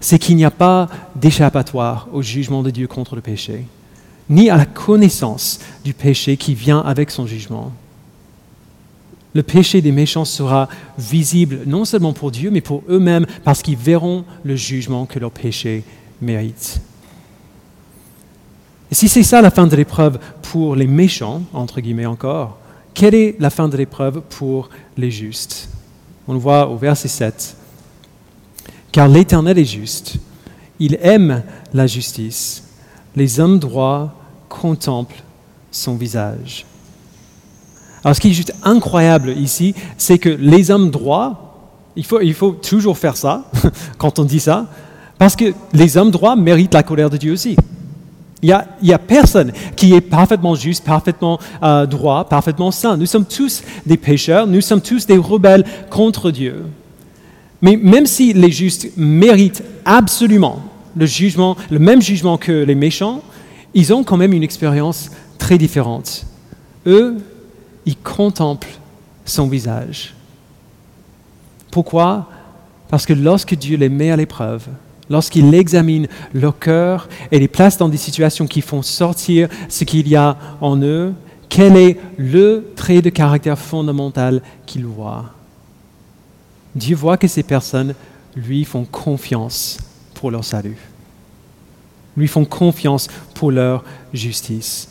c'est 0.03 0.19
qu'il 0.19 0.35
n'y 0.35 0.43
a 0.43 0.51
pas 0.51 0.89
d'échappatoire 1.15 2.09
au 2.11 2.21
jugement 2.21 2.61
de 2.61 2.69
Dieu 2.69 2.87
contre 2.87 3.15
le 3.15 3.21
péché, 3.21 3.65
ni 4.29 4.49
à 4.49 4.57
la 4.57 4.65
connaissance 4.65 5.61
du 5.85 5.93
péché 5.93 6.35
qui 6.35 6.53
vient 6.55 6.81
avec 6.81 7.09
son 7.09 7.25
jugement. 7.25 7.71
Le 9.33 9.43
péché 9.43 9.81
des 9.81 9.93
méchants 9.93 10.25
sera 10.25 10.67
visible 10.97 11.61
non 11.65 11.85
seulement 11.85 12.11
pour 12.11 12.31
Dieu, 12.31 12.51
mais 12.51 12.59
pour 12.59 12.83
eux-mêmes, 12.89 13.25
parce 13.45 13.61
qu'ils 13.61 13.77
verront 13.77 14.25
le 14.43 14.57
jugement 14.57 15.05
que 15.05 15.19
leur 15.19 15.31
péché 15.31 15.85
mérite. 16.21 16.81
Et 18.91 18.95
si 18.95 19.07
c'est 19.07 19.23
ça 19.23 19.41
la 19.41 19.51
fin 19.51 19.67
de 19.67 19.75
l'épreuve 19.75 20.19
pour 20.41 20.75
les 20.75 20.85
méchants, 20.85 21.43
entre 21.53 21.79
guillemets 21.79 22.05
encore, 22.05 22.57
quelle 22.93 23.15
est 23.15 23.37
la 23.39 23.49
fin 23.49 23.69
de 23.69 23.77
l'épreuve 23.77 24.21
pour 24.21 24.69
les 24.97 25.11
justes? 25.11 25.69
On 26.27 26.33
le 26.33 26.39
voit 26.39 26.67
au 26.67 26.75
verset 26.75 27.07
7. 27.07 27.55
Car 28.93 29.07
l'Éternel 29.07 29.57
est 29.57 29.65
juste. 29.65 30.15
Il 30.79 30.97
aime 31.01 31.41
la 31.73 31.87
justice. 31.87 32.63
Les 33.15 33.39
hommes 33.39 33.59
droits 33.59 34.13
contemplent 34.47 35.23
son 35.71 35.95
visage. 35.95 36.65
Alors 38.03 38.15
ce 38.15 38.21
qui 38.21 38.29
est 38.29 38.33
juste 38.33 38.53
incroyable 38.63 39.31
ici, 39.31 39.73
c'est 39.97 40.19
que 40.19 40.29
les 40.29 40.69
hommes 40.69 40.91
droits, 40.91 41.57
il 41.95 42.05
faut, 42.05 42.21
il 42.21 42.35
faut 42.35 42.51
toujours 42.51 42.97
faire 42.97 43.17
ça 43.17 43.49
quand 43.97 44.19
on 44.19 44.25
dit 44.25 44.39
ça, 44.39 44.67
parce 45.17 45.35
que 45.35 45.53
les 45.73 45.97
hommes 45.97 46.11
droits 46.11 46.35
méritent 46.35 46.73
la 46.75 46.83
colère 46.83 47.09
de 47.09 47.17
Dieu 47.17 47.33
aussi. 47.33 47.55
Il 48.43 48.47
n'y 48.83 48.91
a, 48.91 48.95
a 48.95 48.99
personne 48.99 49.53
qui 49.75 49.93
est 49.93 50.01
parfaitement 50.01 50.53
juste, 50.53 50.83
parfaitement 50.83 51.39
euh, 51.63 51.87
droit, 51.87 52.25
parfaitement 52.25 52.69
saint. 52.69 52.97
Nous 52.97 53.05
sommes 53.05 53.25
tous 53.25 53.63
des 53.85 53.97
pécheurs, 53.97 54.45
nous 54.45 54.61
sommes 54.61 54.81
tous 54.81 55.07
des 55.07 55.17
rebelles 55.17 55.63
contre 55.89 56.29
Dieu. 56.29 56.65
Mais 57.63 57.77
même 57.77 58.05
si 58.05 58.33
les 58.33 58.51
justes 58.51 58.89
méritent 58.97 59.63
absolument 59.85 60.61
le, 60.97 61.05
jugement, 61.05 61.55
le 61.71 61.79
même 61.79 62.01
jugement 62.01 62.37
que 62.37 62.51
les 62.51 62.75
méchants, 62.75 63.23
ils 63.73 63.93
ont 63.93 64.03
quand 64.03 64.17
même 64.17 64.33
une 64.33 64.43
expérience 64.43 65.09
très 65.39 65.57
différente. 65.57 66.25
Eux, 66.85 67.15
ils 67.85 67.95
contemplent 67.95 68.67
son 69.23 69.47
visage. 69.47 70.13
Pourquoi? 71.71 72.29
Parce 72.89 73.05
que 73.05 73.13
lorsque 73.13 73.55
Dieu 73.55 73.77
les 73.77 73.89
met 73.89 74.11
à 74.11 74.17
l'épreuve, 74.17 74.67
lorsqu'il 75.09 75.55
examine 75.55 76.07
leur 76.33 76.59
cœur 76.59 77.07
et 77.31 77.39
les 77.39 77.47
place 77.47 77.77
dans 77.77 77.87
des 77.87 77.95
situations 77.95 78.45
qui 78.45 78.59
font 78.59 78.81
sortir 78.81 79.47
ce 79.69 79.85
qu'il 79.85 80.09
y 80.09 80.17
a 80.17 80.37
en 80.59 80.81
eux, 80.81 81.13
quel 81.47 81.77
est 81.77 81.97
le 82.17 82.73
trait 82.75 83.01
de 83.01 83.09
caractère 83.09 83.57
fondamental 83.57 84.41
qu'il 84.65 84.85
voit 84.85 85.33
Dieu 86.75 86.95
voit 86.95 87.17
que 87.17 87.27
ces 87.27 87.43
personnes 87.43 87.93
lui 88.35 88.65
font 88.65 88.85
confiance 88.85 89.77
pour 90.13 90.31
leur 90.31 90.43
salut, 90.43 90.77
lui 92.17 92.27
font 92.27 92.45
confiance 92.45 93.07
pour 93.35 93.51
leur 93.51 93.83
justice. 94.13 94.89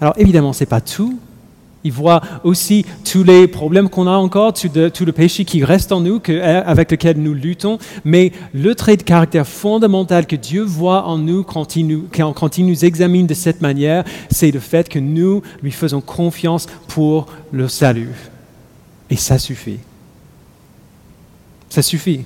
Alors 0.00 0.14
évidemment, 0.16 0.52
ce 0.52 0.60
n'est 0.60 0.68
pas 0.68 0.80
tout, 0.80 1.18
il 1.84 1.92
voit 1.92 2.22
aussi 2.44 2.86
tous 3.10 3.24
les 3.24 3.46
problèmes 3.46 3.90
qu'on 3.90 4.06
a 4.06 4.12
encore, 4.12 4.54
tout, 4.54 4.70
le 4.74 5.12
péché 5.12 5.44
qui 5.44 5.62
reste 5.62 5.92
en 5.92 6.00
nous, 6.00 6.18
euh, 6.30 6.62
avec 6.64 6.90
lequel 6.90 7.18
nous 7.18 7.34
luttons. 7.34 7.78
Mais 8.06 8.32
le 8.54 8.74
trait 8.74 8.96
de 8.96 9.02
caractère 9.02 9.46
fondamental 9.46 10.26
que 10.26 10.34
Dieu 10.34 10.62
voit 10.62 11.04
en 11.04 11.18
nous 11.18 11.44
quand 11.44 11.76
il 11.76 11.86
nous, 11.86 12.08
quand 12.10 12.58
il 12.58 12.66
nous 12.66 12.86
examine 12.86 13.26
de 13.26 13.34
cette 13.34 13.60
manière, 13.60 14.04
c'est 14.30 14.50
le 14.50 14.60
fait 14.60 14.88
que 14.88 14.98
nous 14.98 15.42
lui 15.62 15.72
faisons 15.72 16.00
confiance 16.00 16.66
pour 16.88 17.26
le 17.52 17.68
salut. 17.68 18.14
Et 19.10 19.16
ça 19.16 19.38
suffit. 19.38 19.78
Ça 21.74 21.82
suffit. 21.82 22.20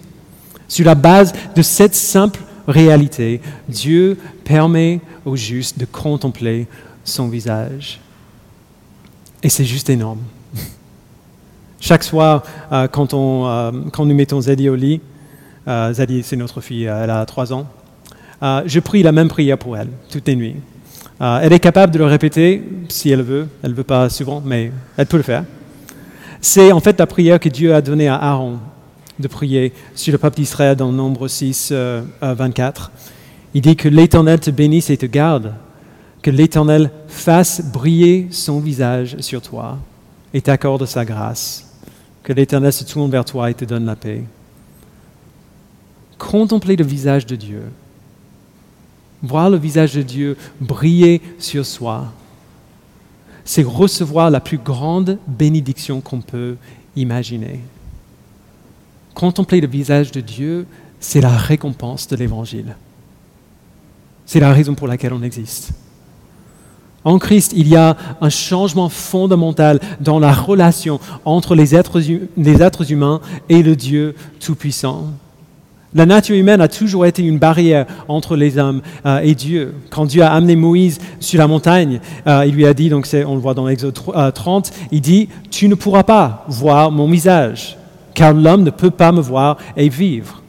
Sur 0.68 0.84
la 0.84 0.94
base 0.94 1.32
de 1.56 1.62
cette 1.62 1.94
simple 1.94 2.40
réalité, 2.66 3.40
Dieu 3.66 4.18
permet 4.44 5.00
aux 5.24 5.36
justes 5.36 5.78
de 5.78 5.86
contempler 5.86 6.66
son 7.02 7.28
visage. 7.28 7.98
Et 9.42 9.48
c'est 9.48 9.64
juste 9.64 9.88
énorme. 9.88 10.20
Chaque 11.80 12.04
soir, 12.04 12.42
euh, 12.72 12.84
euh, 12.84 12.88
quand, 12.88 14.04
nous 14.04 14.14
mettons 14.14 14.42
Zadie 14.42 14.68
au 14.68 14.74
lit, 14.74 15.00
euh, 15.66 15.94
Zadie, 15.94 16.22
c'est 16.22 16.36
notre 16.36 16.60
fille, 16.60 16.84
elle 16.84 17.08
a 17.08 17.24
trois 17.24 17.50
ans, 17.50 17.66
je 18.42 18.80
prie 18.80 19.02
la 19.02 19.12
même 19.12 19.28
prière 19.28 19.56
pour 19.56 19.78
elle, 19.78 19.88
toutes 20.10 20.28
les 20.28 20.36
nuits. 20.36 20.56
elle 21.20 21.54
est 21.54 21.58
capable 21.58 21.94
de 21.94 21.98
le 21.98 22.04
répéter 22.04 22.62
si 22.90 23.08
elle 23.08 23.22
veut, 23.22 23.48
elle 23.62 23.70
ne 23.70 23.76
veut 23.76 23.82
pas 23.82 24.10
souvent, 24.10 24.42
mais 24.44 24.72
elle 24.98 25.06
peut 25.06 25.16
le 25.16 25.22
faire. 25.22 25.44
C'est 26.42 26.70
en 26.70 26.80
fait 26.80 26.98
la 27.00 27.06
prière 27.06 27.40
que 27.40 27.48
Dieu 27.48 27.74
a 27.74 27.80
donnée 27.80 28.08
à 28.08 28.16
Aaron 28.16 28.58
de 29.18 29.28
prier 29.28 29.72
sur 29.94 30.12
le 30.12 30.18
peuple 30.18 30.36
d'Israël 30.36 30.76
dans 30.76 30.92
Nombre 30.92 31.28
6, 31.28 31.72
24. 32.22 32.90
Il 33.54 33.62
dit 33.62 33.76
que 33.76 33.88
l'Éternel 33.88 34.40
te 34.40 34.50
bénisse 34.50 34.90
et 34.90 34.96
te 34.96 35.06
garde 35.06 35.54
que 36.22 36.30
l'Éternel 36.30 36.90
fasse 37.06 37.62
briller 37.62 38.28
son 38.30 38.60
visage 38.60 39.16
sur 39.20 39.40
toi 39.40 39.78
et 40.34 40.40
t'accorde 40.40 40.84
sa 40.84 41.04
grâce. 41.04 41.64
Que 42.22 42.32
l'Éternel 42.32 42.72
se 42.72 42.84
tourne 42.84 43.10
vers 43.10 43.24
toi 43.24 43.50
et 43.50 43.54
te 43.54 43.64
donne 43.64 43.86
la 43.86 43.96
paix. 43.96 44.24
Contempler 46.18 46.76
le 46.76 46.84
visage 46.84 47.24
de 47.26 47.36
Dieu, 47.36 47.62
voir 49.22 49.48
le 49.48 49.56
visage 49.56 49.94
de 49.94 50.02
Dieu 50.02 50.36
briller 50.60 51.22
sur 51.38 51.64
soi, 51.64 52.12
c'est 53.44 53.62
recevoir 53.62 54.30
la 54.30 54.40
plus 54.40 54.58
grande 54.58 55.18
bénédiction 55.26 56.00
qu'on 56.00 56.20
peut 56.20 56.56
imaginer. 56.96 57.60
Contempler 59.18 59.60
le 59.60 59.66
visage 59.66 60.12
de 60.12 60.20
Dieu, 60.20 60.64
c'est 61.00 61.20
la 61.20 61.36
récompense 61.36 62.06
de 62.06 62.14
l'Évangile. 62.14 62.76
C'est 64.26 64.38
la 64.38 64.52
raison 64.52 64.76
pour 64.76 64.86
laquelle 64.86 65.12
on 65.12 65.24
existe. 65.24 65.72
En 67.02 67.18
Christ, 67.18 67.52
il 67.56 67.66
y 67.66 67.74
a 67.74 67.96
un 68.20 68.30
changement 68.30 68.88
fondamental 68.88 69.80
dans 69.98 70.20
la 70.20 70.32
relation 70.32 71.00
entre 71.24 71.56
les 71.56 71.74
êtres, 71.74 72.92
humains 72.92 73.20
et 73.48 73.64
le 73.64 73.74
Dieu 73.74 74.14
Tout-Puissant. 74.38 75.06
La 75.94 76.06
nature 76.06 76.36
humaine 76.36 76.60
a 76.60 76.68
toujours 76.68 77.04
été 77.04 77.24
une 77.24 77.40
barrière 77.40 77.86
entre 78.06 78.36
les 78.36 78.56
hommes 78.56 78.82
euh, 79.04 79.18
et 79.18 79.34
Dieu. 79.34 79.74
Quand 79.90 80.06
Dieu 80.06 80.22
a 80.22 80.32
amené 80.32 80.54
Moïse 80.54 81.00
sur 81.18 81.40
la 81.40 81.48
montagne, 81.48 82.00
euh, 82.28 82.44
il 82.46 82.54
lui 82.54 82.66
a 82.66 82.72
dit, 82.72 82.88
donc 82.88 83.08
on 83.26 83.34
le 83.34 83.40
voit 83.40 83.54
dans 83.54 83.66
l'Exode 83.66 83.98
30, 84.32 84.68
euh, 84.68 84.86
il 84.92 85.00
dit, 85.00 85.28
tu 85.50 85.68
ne 85.68 85.74
pourras 85.74 86.04
pas 86.04 86.44
voir 86.46 86.92
mon 86.92 87.10
visage, 87.10 87.78
car 88.18 88.34
l'homme 88.34 88.64
ne 88.64 88.70
peut 88.70 88.90
pas 88.90 89.12
me 89.12 89.20
voir 89.20 89.58
et 89.76 89.88
vivre. 89.88 90.42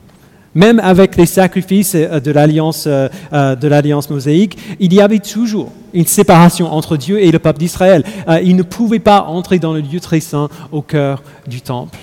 Même 0.56 0.80
avec 0.80 1.16
les 1.18 1.28
sacrifices 1.28 1.94
euh, 1.94 2.20
de 2.20 2.32
l'alliance, 2.32 2.86
euh, 2.88 3.08
euh, 3.32 3.56
de 3.56 3.68
l'alliance 3.68 4.10
mosaïque, 4.10 4.58
il 4.80 4.92
y 4.92 5.00
avait 5.02 5.20
toujours 5.20 5.72
une 5.94 6.08
séparation 6.08 6.74
entre 6.74 6.98
Dieu 6.98 7.22
et 7.22 7.30
le 7.32 7.38
peuple 7.38 7.60
d'Israël. 7.60 8.04
Il 8.44 8.56
ne 8.56 8.64
pouvait 8.64 8.98
pas 8.98 9.22
entrer 9.22 9.60
dans 9.60 9.74
le 9.74 9.82
lieu 9.82 10.00
très 10.00 10.20
saint 10.20 10.50
au 10.72 10.82
cœur 10.82 11.22
du 11.46 11.62
temple. 11.62 12.00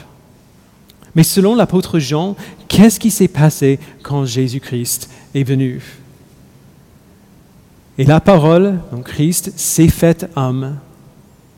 Mais 1.17 1.25
selon 1.25 1.57
l'apôtre 1.57 1.99
Jean, 1.99 2.37
qu'est-ce 2.69 3.01
qui 3.01 3.11
s'est 3.11 3.27
passé 3.27 3.81
quand 4.05 4.25
Jésus-Christ 4.25 5.11
est 5.35 5.43
venu? 5.43 5.83
Et 7.99 8.05
la 8.05 8.21
parole, 8.21 8.79
donc 8.93 9.05
Christ, 9.07 9.53
s'est 9.57 9.89
fait 9.89 10.29
homme, 10.37 10.77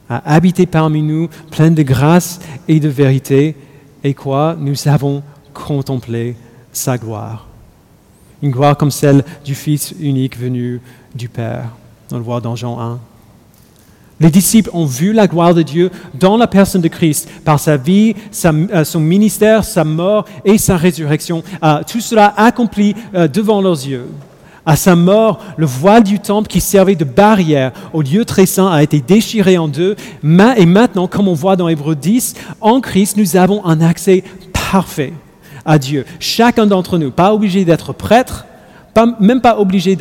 a 0.08 0.34
habité 0.34 0.64
parmi 0.64 1.02
nous, 1.02 1.28
plein 1.50 1.70
de 1.70 1.82
grâce 1.82 2.40
et 2.68 2.80
de 2.80 2.88
vérité. 2.88 3.54
Et 4.04 4.14
quoi? 4.14 4.56
Nous 4.58 4.88
avons 4.88 5.22
contemplé 5.52 6.36
sa 6.72 6.98
gloire. 6.98 7.46
Une 8.42 8.50
gloire 8.50 8.76
comme 8.76 8.90
celle 8.90 9.24
du 9.44 9.54
Fils 9.54 9.94
unique 9.98 10.38
venu 10.38 10.80
du 11.14 11.28
Père. 11.28 11.70
On 12.12 12.16
le 12.16 12.22
voit 12.22 12.40
dans 12.40 12.54
Jean 12.54 12.78
1. 12.78 13.00
Les 14.20 14.30
disciples 14.30 14.70
ont 14.72 14.84
vu 14.84 15.12
la 15.12 15.28
gloire 15.28 15.54
de 15.54 15.62
Dieu 15.62 15.90
dans 16.14 16.36
la 16.36 16.48
personne 16.48 16.80
de 16.80 16.88
Christ, 16.88 17.28
par 17.44 17.60
sa 17.60 17.76
vie, 17.76 18.14
euh, 18.44 18.84
son 18.84 19.00
ministère, 19.00 19.64
sa 19.64 19.84
mort 19.84 20.24
et 20.44 20.58
sa 20.58 20.76
résurrection. 20.76 21.44
Euh, 21.62 21.82
tout 21.88 22.00
cela 22.00 22.34
accompli 22.36 22.94
euh, 23.14 23.28
devant 23.28 23.60
leurs 23.60 23.86
yeux. 23.86 24.06
À 24.68 24.76
sa 24.76 24.96
mort, 24.96 25.40
le 25.56 25.64
voile 25.64 26.04
du 26.04 26.18
temple 26.18 26.46
qui 26.46 26.60
servait 26.60 26.94
de 26.94 27.06
barrière 27.06 27.72
au 27.94 28.02
lieu 28.02 28.26
très 28.26 28.44
saint 28.44 28.70
a 28.70 28.82
été 28.82 29.00
déchiré 29.00 29.56
en 29.56 29.66
deux. 29.66 29.96
Et 30.22 30.66
maintenant, 30.66 31.06
comme 31.06 31.26
on 31.26 31.32
voit 31.32 31.56
dans 31.56 31.68
Hébreu 31.68 31.96
10, 31.96 32.34
en 32.60 32.82
Christ, 32.82 33.16
nous 33.16 33.36
avons 33.38 33.64
un 33.64 33.80
accès 33.80 34.22
parfait 34.70 35.14
à 35.64 35.78
Dieu. 35.78 36.04
Chacun 36.20 36.66
d'entre 36.66 36.98
nous, 36.98 37.10
pas 37.10 37.32
obligé 37.32 37.64
d'être 37.64 37.94
prêtre, 37.94 38.44
même 39.20 39.40
pas 39.40 39.58
obligé 39.58 39.96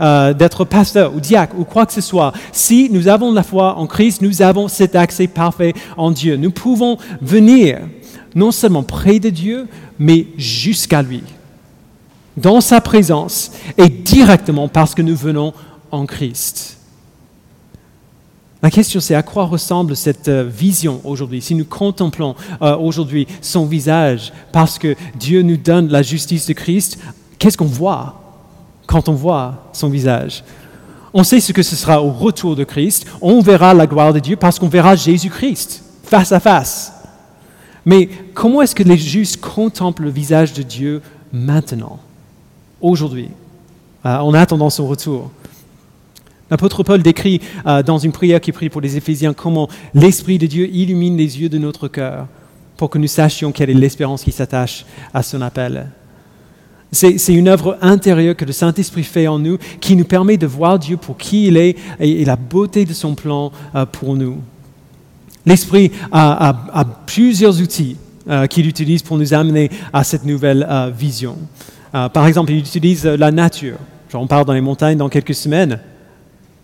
euh, 0.00 0.34
d'être 0.34 0.64
pasteur 0.64 1.14
ou 1.14 1.20
diacre 1.20 1.54
ou 1.56 1.62
quoi 1.62 1.86
que 1.86 1.92
ce 1.92 2.00
soit. 2.00 2.32
Si 2.50 2.88
nous 2.90 3.06
avons 3.06 3.32
la 3.32 3.44
foi 3.44 3.76
en 3.76 3.86
Christ, 3.86 4.22
nous 4.22 4.42
avons 4.42 4.66
cet 4.66 4.96
accès 4.96 5.28
parfait 5.28 5.72
en 5.96 6.10
Dieu. 6.10 6.34
Nous 6.36 6.50
pouvons 6.50 6.98
venir 7.22 7.78
non 8.34 8.50
seulement 8.50 8.82
près 8.82 9.20
de 9.20 9.30
Dieu, 9.30 9.68
mais 10.00 10.26
jusqu'à 10.36 11.00
lui, 11.00 11.22
dans 12.36 12.60
sa 12.60 12.80
présence 12.80 13.52
et 13.76 13.88
directement 13.88 14.68
parce 14.68 14.94
que 14.94 15.02
nous 15.02 15.16
venons 15.16 15.52
en 15.90 16.06
Christ. 16.06 16.78
La 18.62 18.70
question, 18.70 19.00
c'est 19.00 19.14
à 19.14 19.22
quoi 19.22 19.46
ressemble 19.46 19.96
cette 19.96 20.28
euh, 20.28 20.44
vision 20.44 21.00
aujourd'hui? 21.04 21.40
Si 21.40 21.54
nous 21.54 21.64
contemplons 21.64 22.34
euh, 22.60 22.76
aujourd'hui 22.76 23.26
son 23.40 23.64
visage 23.64 24.34
parce 24.52 24.78
que 24.78 24.94
Dieu 25.18 25.40
nous 25.40 25.56
donne 25.56 25.88
la 25.88 26.02
justice 26.02 26.46
de 26.46 26.52
Christ, 26.52 26.98
qu'est-ce 27.38 27.56
qu'on 27.56 27.64
voit 27.64 28.20
quand 28.86 29.08
on 29.08 29.14
voit 29.14 29.70
son 29.72 29.88
visage? 29.88 30.44
On 31.14 31.24
sait 31.24 31.40
ce 31.40 31.52
que 31.52 31.62
ce 31.62 31.74
sera 31.74 32.02
au 32.02 32.10
retour 32.10 32.54
de 32.54 32.64
Christ. 32.64 33.06
On 33.22 33.40
verra 33.40 33.72
la 33.72 33.86
gloire 33.86 34.12
de 34.12 34.20
Dieu 34.20 34.36
parce 34.36 34.58
qu'on 34.58 34.68
verra 34.68 34.94
Jésus-Christ 34.94 35.82
face 36.04 36.30
à 36.30 36.38
face. 36.38 36.92
Mais 37.86 38.10
comment 38.34 38.60
est-ce 38.60 38.74
que 38.74 38.82
les 38.82 38.98
justes 38.98 39.40
contemplent 39.40 40.04
le 40.04 40.10
visage 40.10 40.52
de 40.52 40.62
Dieu 40.62 41.00
maintenant, 41.32 41.98
aujourd'hui, 42.80 43.28
euh, 44.06 44.16
en 44.18 44.34
attendant 44.34 44.70
son 44.70 44.86
retour 44.86 45.30
L'apôtre 46.50 46.82
Paul 46.82 47.00
décrit 47.00 47.40
euh, 47.66 47.82
dans 47.82 47.98
une 47.98 48.10
prière 48.12 48.40
qu'il 48.40 48.52
prie 48.52 48.68
pour 48.68 48.80
les 48.80 48.96
Éphésiens 48.96 49.32
comment 49.32 49.68
l'Esprit 49.94 50.38
de 50.38 50.46
Dieu 50.46 50.68
illumine 50.72 51.16
les 51.16 51.40
yeux 51.40 51.48
de 51.48 51.58
notre 51.58 51.86
cœur 51.86 52.26
pour 52.76 52.90
que 52.90 52.98
nous 52.98 53.06
sachions 53.06 53.52
quelle 53.52 53.70
est 53.70 53.74
l'espérance 53.74 54.24
qui 54.24 54.32
s'attache 54.32 54.84
à 55.14 55.22
son 55.22 55.42
appel. 55.42 55.90
C'est 56.92 57.28
une 57.28 57.46
œuvre 57.46 57.78
intérieure 57.82 58.34
que 58.34 58.44
le 58.44 58.50
Saint-Esprit 58.50 59.04
fait 59.04 59.28
en 59.28 59.38
nous 59.38 59.58
qui 59.80 59.94
nous 59.94 60.04
permet 60.04 60.36
de 60.36 60.46
voir 60.48 60.76
Dieu 60.76 60.96
pour 60.96 61.16
qui 61.16 61.46
il 61.46 61.56
est 61.56 61.76
et, 62.00 62.24
la 62.24 62.34
beauté 62.34 62.84
de 62.84 62.92
son 62.92 63.14
plan 63.14 63.52
euh, 63.76 63.86
pour 63.86 64.16
nous. 64.16 64.38
L'Esprit 65.46 65.92
a, 66.10 66.84
plusieurs 67.06 67.60
outils 67.60 67.96
euh, 68.28 68.46
qu'il 68.48 68.66
utilise 68.66 69.02
pour 69.02 69.18
nous 69.18 69.34
amener 69.34 69.70
à 69.92 70.02
cette 70.02 70.24
nouvelle 70.24 70.66
vision. 70.98 71.36
Par 71.92 72.26
exemple, 72.26 72.52
il 72.52 72.58
utilise 72.58 73.04
la 73.04 73.30
nature. 73.30 73.76
on 74.14 74.26
parle 74.26 74.44
dans 74.44 74.52
les 74.52 74.60
montagnes 74.60 74.96
dans 74.96 75.08
quelques 75.08 75.34
semaines. 75.34 75.80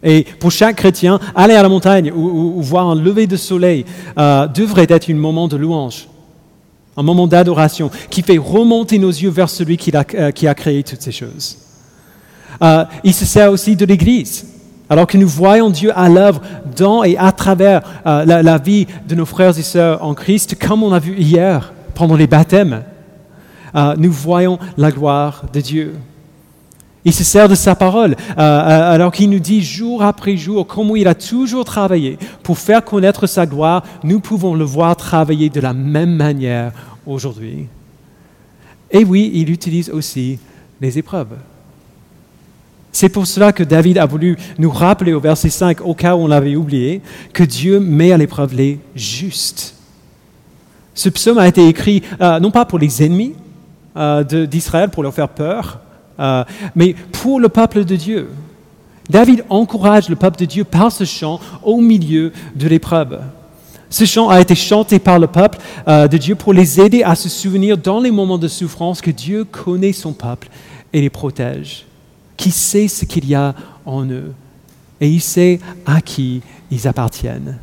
Et 0.03 0.25
pour 0.39 0.53
chaque 0.53 0.77
chrétien, 0.77 1.19
aller 1.35 1.55
à 1.55 1.63
la 1.63 1.69
montagne 1.69 2.13
ou, 2.13 2.63
voir 2.63 2.89
un 2.89 2.95
lever 2.95 3.27
de 3.27 3.37
soleil 3.37 3.85
euh, 4.19 4.47
devrait 4.47 4.87
être 4.89 5.11
un 5.11 5.15
moment 5.15 5.49
de 5.49 5.57
louange, 5.57 6.09
un 6.97 7.03
moment 7.03 7.27
d'adoration 7.27 7.91
qui 8.11 8.23
fait 8.23 8.39
remonter 8.39 8.99
nos 8.99 9.11
yeux 9.11 9.31
vers 9.31 9.49
celui 9.49 9.77
qui 9.77 9.95
a, 9.97 10.05
euh, 10.15 10.31
a 10.31 10.55
créé 10.55 10.83
toutes 10.83 11.03
ces 11.03 11.13
choses. 11.13 11.59
Euh, 12.63 12.85
il 13.05 13.15
se 13.15 13.25
sert 13.25 13.51
aussi 13.51 13.75
de 13.75 13.85
l'Église. 13.85 14.47
Alors 14.89 15.09
que 15.09 15.19
nous 15.19 15.27
voyons 15.27 15.71
Dieu 15.71 15.91
à 15.97 16.09
l'œuvre 16.09 16.41
dans 16.77 17.03
et 17.03 17.17
à 17.19 17.33
travers 17.33 17.83
la, 18.05 18.25
la, 18.25 18.59
vie 18.59 18.87
de 19.09 19.17
nos 19.17 19.27
frères 19.27 19.59
et 19.59 19.63
sœurs 19.63 20.05
en 20.05 20.15
Christ, 20.15 20.57
comme 20.65 20.85
on 20.85 20.93
a 20.93 21.01
vu 21.01 21.17
hier 21.17 21.73
pendant 21.97 22.15
les 22.15 22.29
baptêmes, 22.29 22.85
nous 23.99 24.13
voyons 24.13 24.59
la 24.77 24.91
gloire 24.91 25.45
de 25.53 25.61
Dieu. 25.61 25.95
Il 27.07 27.15
se 27.15 27.23
sert 27.23 27.49
de 27.49 27.55
sa 27.55 27.77
parole, 27.77 28.17
euh, 28.31 28.41
euh, 28.41 28.93
alors 28.93 29.13
qu'il 29.13 29.31
nous 29.31 29.39
dit 29.39 29.63
jour 29.63 30.03
après 30.03 30.37
jour 30.37 30.67
comment 30.67 30.97
il 30.97 31.07
a 31.07 31.15
toujours 31.15 31.65
travaillé 31.65 32.19
pour 32.43 32.59
faire 32.59 32.85
connaître 32.85 33.29
sa 33.29 33.47
gloire. 33.47 33.85
Nous 34.03 34.19
pouvons 34.19 34.57
le 34.57 34.65
voir 34.65 34.97
travailler 34.97 35.49
de 35.49 35.61
la 35.61 35.73
même 35.73 36.17
manière 36.17 36.73
aujourd'hui. 37.07 37.69
Et 38.91 39.05
oui, 39.05 39.31
il 39.35 39.51
utilise 39.51 39.89
aussi 39.89 40.41
les 40.81 40.99
épreuves. 40.99 41.37
C'est 42.91 43.09
pour 43.09 43.29
cela 43.29 43.53
que 43.53 43.63
David 43.63 43.99
a 43.99 44.07
voulu 44.07 44.37
nous 44.59 44.71
rappeler 44.71 45.13
au 45.13 45.21
verset 45.21 45.51
5, 45.51 45.83
au 45.83 45.95
cas 45.95 46.17
où 46.17 46.23
on 46.23 46.27
l'avait 46.27 46.57
oublié, 46.57 47.03
que 47.33 47.45
Dieu 47.45 47.79
met 47.79 48.11
à 48.11 48.17
l'épreuve 48.17 48.53
les 48.53 48.81
justes. 48.97 49.77
Ce 50.93 51.09
psaume 51.09 51.39
a 51.39 51.47
été 51.47 51.69
écrit 51.69 52.03
euh, 52.21 52.41
non 52.41 52.51
pas 52.51 52.65
pour 52.65 52.81
les 52.81 53.05
ennemis 53.05 53.35
d'Israël, 54.47 54.91
pour 54.91 55.03
leur 55.03 55.15
faire 55.15 55.29
peur, 55.29 55.81
euh, 56.19 56.45
mais 56.75 56.95
pour 57.13 57.41
le 57.41 57.49
peuple 57.49 57.85
de 57.85 57.97
Dieu. 57.97 58.31
David 59.09 59.45
encourage 59.49 60.09
le 60.09 60.17
peuple 60.17 60.39
de 60.39 60.45
Dieu 60.45 60.65
par 60.65 60.91
ce 60.91 61.05
chant 61.05 61.41
au 61.63 61.81
milieu 61.81 62.33
de 62.55 62.69
l'épreuve. 62.69 63.21
Ce 63.89 64.05
chant 64.05 64.29
a 64.29 64.41
été 64.41 64.55
chanté 64.55 64.99
par 64.99 65.19
le 65.19 65.29
peuple 65.29 65.59
euh, 65.87 66.09
de 66.09 66.17
Dieu 66.17 66.35
pour 66.35 66.53
les 66.53 66.81
aider 66.81 67.03
à 67.03 67.15
se 67.15 67.29
souvenir 67.29 67.79
dans 67.79 68.01
les 68.01 68.11
moments 68.11 68.39
de 68.39 68.49
souffrance 68.49 69.01
que 69.01 69.13
Dieu 69.13 69.45
connaît 69.45 69.93
son 69.93 70.13
peuple 70.13 70.49
et 70.93 71.01
les 71.01 71.11
protège, 71.11 71.87
qui 72.37 72.51
sait 72.51 72.89
ce 72.89 73.05
qu'il 73.05 73.29
y 73.29 73.35
a 73.35 73.55
en 73.85 74.05
eux? 74.07 74.33
Et 75.01 75.09
il 75.09 75.21
sait 75.21 75.61
à 75.85 76.01
qui 76.01 76.43
ils 76.71 76.89
appartiennent. 76.89 77.59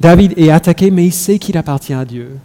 David 0.00 0.34
est 0.36 0.50
attaqué, 0.50 0.90
mais 0.90 1.06
il 1.06 1.12
sait 1.12 1.38
qu'il 1.38 1.58
appartient 1.58 1.94
à 1.94 2.04
Dieu. 2.04 2.38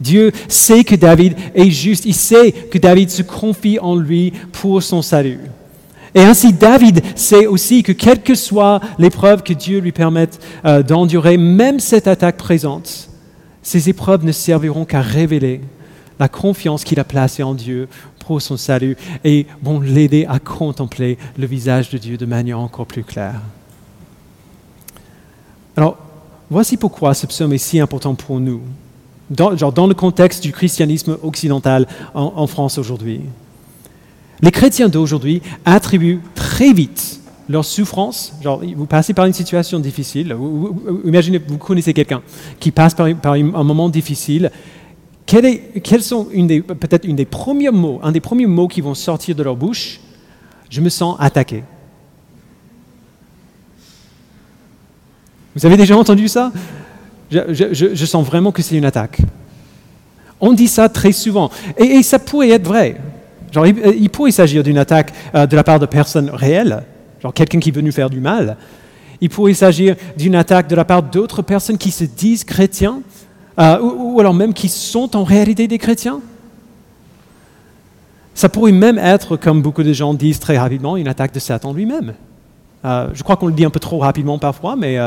Dieu 0.00 0.32
sait 0.48 0.84
que 0.84 0.96
David 0.96 1.34
est 1.54 1.70
juste, 1.70 2.04
il 2.04 2.14
sait 2.14 2.52
que 2.52 2.78
David 2.78 3.10
se 3.10 3.22
confie 3.22 3.78
en 3.78 3.94
lui 3.94 4.32
pour 4.52 4.82
son 4.82 5.02
salut. 5.02 5.40
Et 6.14 6.22
ainsi, 6.22 6.52
David 6.52 7.02
sait 7.16 7.46
aussi 7.46 7.82
que 7.82 7.92
quelle 7.92 8.22
que 8.22 8.34
soit 8.34 8.80
l'épreuve 8.98 9.42
que 9.42 9.52
Dieu 9.52 9.80
lui 9.80 9.92
permette 9.92 10.40
euh, 10.64 10.82
d'endurer, 10.82 11.36
même 11.36 11.80
cette 11.80 12.06
attaque 12.06 12.36
présente, 12.36 13.08
ces 13.62 13.88
épreuves 13.88 14.24
ne 14.24 14.30
serviront 14.30 14.84
qu'à 14.84 15.00
révéler 15.00 15.60
la 16.20 16.28
confiance 16.28 16.84
qu'il 16.84 17.00
a 17.00 17.04
placée 17.04 17.42
en 17.42 17.54
Dieu 17.54 17.88
pour 18.20 18.40
son 18.40 18.56
salut 18.56 18.96
et 19.24 19.46
vont 19.62 19.80
l'aider 19.80 20.26
à 20.28 20.38
contempler 20.38 21.18
le 21.36 21.46
visage 21.46 21.90
de 21.90 21.98
Dieu 21.98 22.16
de 22.16 22.26
manière 22.26 22.60
encore 22.60 22.86
plus 22.86 23.02
claire. 23.02 23.40
Alors, 25.76 25.98
voici 26.48 26.76
pourquoi 26.76 27.14
ce 27.14 27.26
psaume 27.26 27.52
est 27.52 27.58
si 27.58 27.80
important 27.80 28.14
pour 28.14 28.38
nous 28.38 28.62
dans, 29.30 29.56
genre 29.56 29.72
dans 29.72 29.86
le 29.86 29.94
contexte 29.94 30.42
du 30.42 30.52
christianisme 30.52 31.18
occidental 31.22 31.86
en, 32.14 32.46
France 32.46 32.78
aujourd'hui. 32.78 33.20
Les 34.40 34.50
chrétiens 34.50 34.88
d'aujourd'hui 34.88 35.42
attribuent 35.64 36.20
très 36.34 36.72
vite 36.72 37.20
leur 37.48 37.64
souffrance, 37.64 38.32
genre 38.42 38.62
vous 38.74 38.86
passez 38.86 39.12
par 39.12 39.26
une 39.26 39.32
situation 39.32 39.78
difficile, 39.78 40.34
imaginez, 41.04 41.38
vous 41.38 41.58
connaissez 41.58 41.92
quelqu'un 41.92 42.22
qui 42.58 42.70
passe 42.70 42.94
par, 42.94 43.06
un 43.06 43.64
moment 43.64 43.88
difficile, 43.90 44.50
quels 45.26 46.02
sont 46.02 46.24
peut-être 46.24 47.04
une 47.04 47.16
des 47.16 47.24
premiers 47.24 47.70
mots, 47.70 48.00
un 48.02 48.12
des 48.12 48.20
premiers 48.20 48.46
mots 48.46 48.68
qui 48.68 48.80
vont 48.80 48.94
sortir 48.94 49.34
de 49.34 49.42
leur 49.42 49.56
bouche? 49.56 50.00
Je 50.70 50.80
me 50.80 50.88
sens 50.88 51.16
attaqué. 51.18 51.62
Vous 55.54 55.64
avez 55.64 55.76
déjà 55.76 55.96
entendu 55.96 56.28
ça? 56.28 56.52
Je, 57.34 58.06
sens 58.06 58.24
vraiment 58.24 58.52
que 58.52 58.62
c'est 58.62 58.76
une 58.76 58.84
attaque. 58.84 59.18
On 60.40 60.52
dit 60.52 60.68
ça 60.68 60.88
très 60.88 61.12
souvent. 61.12 61.50
Et, 61.76 62.02
ça 62.02 62.18
pourrait 62.18 62.50
être 62.50 62.66
vrai. 62.66 62.96
Genre, 63.52 63.66
il, 63.66 64.10
pourrait 64.10 64.32
s'agir 64.32 64.62
d'une 64.62 64.78
attaque 64.78 65.12
euh, 65.34 65.46
de 65.46 65.56
la 65.56 65.64
part 65.64 65.78
de 65.78 65.86
personnes 65.86 66.30
réelles, 66.30 66.82
genre 67.22 67.32
quelqu'un 67.32 67.60
qui 67.60 67.70
veut 67.70 67.80
nous 67.80 67.92
faire 67.92 68.10
du 68.10 68.20
mal. 68.20 68.56
Il 69.20 69.30
pourrait 69.30 69.54
s'agir 69.54 69.96
d'une 70.16 70.34
attaque 70.34 70.68
de 70.68 70.74
la 70.74 70.84
part 70.84 71.02
d'autres 71.02 71.42
personnes 71.42 71.78
qui 71.78 71.90
se 71.90 72.04
disent 72.04 72.44
chrétiens, 72.44 73.00
euh, 73.58 73.78
ou, 73.80 74.18
alors 74.18 74.34
même 74.34 74.52
qui 74.52 74.68
sont 74.68 75.16
en 75.16 75.24
réalité 75.24 75.68
des 75.68 75.78
chrétiens. 75.78 76.20
Ça 78.34 78.48
pourrait 78.48 78.72
même 78.72 78.98
être, 78.98 79.36
comme 79.36 79.62
beaucoup 79.62 79.84
de 79.84 79.92
gens 79.92 80.12
disent 80.14 80.40
très 80.40 80.58
rapidement, 80.58 80.96
une 80.96 81.06
attaque 81.06 81.32
de 81.32 81.38
Satan 81.38 81.72
lui-même. 81.72 82.14
Euh, 82.84 83.06
je 83.14 83.22
crois 83.22 83.36
qu'on 83.36 83.46
le 83.46 83.52
dit 83.52 83.64
un 83.64 83.70
peu 83.70 83.80
trop 83.80 83.98
rapidement 83.98 84.38
parfois, 84.38 84.74
mais 84.74 84.98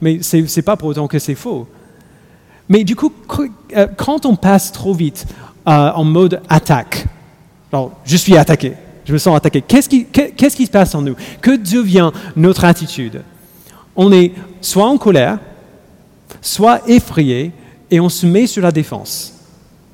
mais 0.00 0.22
ce 0.22 0.36
n'est 0.36 0.62
pas 0.62 0.76
pour 0.76 0.88
autant 0.88 1.08
que 1.08 1.18
c'est 1.18 1.34
faux. 1.34 1.66
Mais 2.68 2.84
du 2.84 2.96
coup, 2.96 3.12
euh, 3.76 3.86
quand 3.96 4.26
on 4.26 4.36
passe 4.36 4.72
trop 4.72 4.94
vite 4.94 5.26
euh, 5.68 5.90
en 5.92 6.04
mode 6.04 6.40
attaque, 6.48 7.06
alors, 7.72 7.92
je 8.04 8.16
suis 8.16 8.36
attaqué, 8.36 8.74
je 9.04 9.12
me 9.12 9.18
sens 9.18 9.36
attaqué, 9.36 9.60
qu'est-ce 9.60 9.88
qui, 9.88 10.66
se 10.66 10.70
passe 10.70 10.94
en 10.94 11.02
nous? 11.02 11.16
Que 11.40 11.56
devient 11.56 12.12
notre 12.36 12.64
attitude? 12.64 13.22
On 13.96 14.12
est 14.12 14.32
soit 14.60 14.86
en 14.86 14.96
colère, 14.96 15.38
soit 16.40 16.88
effrayé, 16.88 17.50
et 17.90 18.00
on 18.00 18.08
se 18.08 18.26
met 18.26 18.46
sur 18.46 18.62
la 18.62 18.70
défense. 18.70 19.34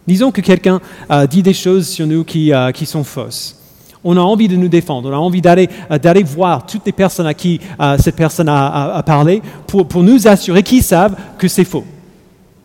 Disons 0.06 0.30
que 0.30 0.40
quelqu'un 0.40 0.80
euh, 1.10 1.26
dit 1.26 1.42
des 1.42 1.54
choses 1.54 1.88
sur 1.88 2.06
nous 2.06 2.24
qui, 2.24 2.52
qui 2.74 2.86
sont 2.86 3.04
fausses. 3.04 3.56
On 4.02 4.16
a 4.16 4.20
envie 4.20 4.48
de 4.48 4.56
nous 4.56 4.68
défendre, 4.68 5.10
on 5.10 5.12
a 5.12 5.18
envie 5.18 5.42
d'aller, 5.42 5.68
euh, 5.90 5.98
voir 6.24 6.64
toutes 6.64 6.86
les 6.86 6.92
personnes 6.92 7.26
à 7.26 7.34
qui 7.34 7.60
euh, 7.78 7.98
cette 7.98 8.16
personne 8.16 8.48
a, 8.48 9.02
parlé 9.04 9.42
pour, 9.66 10.02
nous 10.02 10.26
assurer 10.26 10.62
qu'ils 10.62 10.82
savent 10.82 11.16
que 11.36 11.48
c'est 11.48 11.64
faux. 11.64 11.84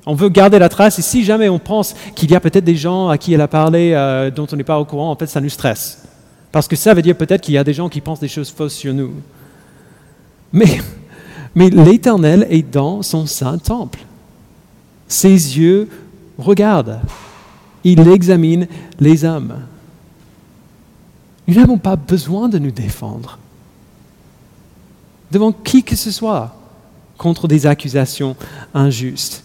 On 0.06 0.14
veut 0.14 0.30
garder 0.30 0.60
la 0.60 0.70
trace 0.70 1.00
et 1.00 1.02
si 1.02 1.26
jamais 1.26 1.50
on 1.50 1.60
pense 1.60 1.94
qu'il 2.16 2.32
y 2.32 2.36
a 2.36 2.40
peut-être 2.40 2.64
des 2.64 2.76
gens 2.76 3.10
à 3.10 3.18
qui 3.18 3.34
elle 3.34 3.42
a 3.42 3.48
parlé 3.48 3.92
euh, 3.94 4.32
dont 4.32 4.48
on 4.52 4.56
n'est 4.56 4.64
pas 4.64 4.80
au 4.80 4.86
courant, 4.86 5.12
en 5.12 5.16
fait 5.16 5.28
ça 5.28 5.42
nous 5.42 5.50
stresse. 5.50 6.04
Parce 6.52 6.70
que 6.70 6.78
ça 6.78 6.94
veut 6.94 7.02
dire 7.02 7.18
peut-être 7.18 7.42
qu'il 7.42 7.54
y 7.54 7.58
a 7.58 7.66
des 7.66 7.74
gens 7.74 7.90
qui 7.90 8.00
pensent 8.00 8.22
des 8.22 8.30
choses 8.30 8.50
fausses 8.50 8.76
sur 8.76 8.94
nous. 8.94 9.12
Mais, 10.54 10.80
mais 11.54 11.70
l'Éternel 11.70 12.48
est 12.50 12.72
dans 12.72 13.02
son 13.02 13.26
saint 13.26 13.58
temple. 13.58 14.00
Ses 15.08 15.32
yeux 15.32 15.90
regardent. 16.38 17.02
Il 17.84 18.08
examine 18.08 18.68
les 19.00 19.26
hommes. 19.26 19.54
Nous 21.48 21.56
n'avons 21.56 21.78
pas 21.78 21.96
besoin 21.96 22.50
de 22.50 22.60
nous 22.60 22.72
défendre 22.72 23.40
devant 25.32 25.52
qui 25.52 25.84
que 25.84 25.96
ce 25.96 26.12
soit 26.12 26.56
contre 27.18 27.48
des 27.48 27.66
accusations 27.66 28.36
injustes. 28.74 29.44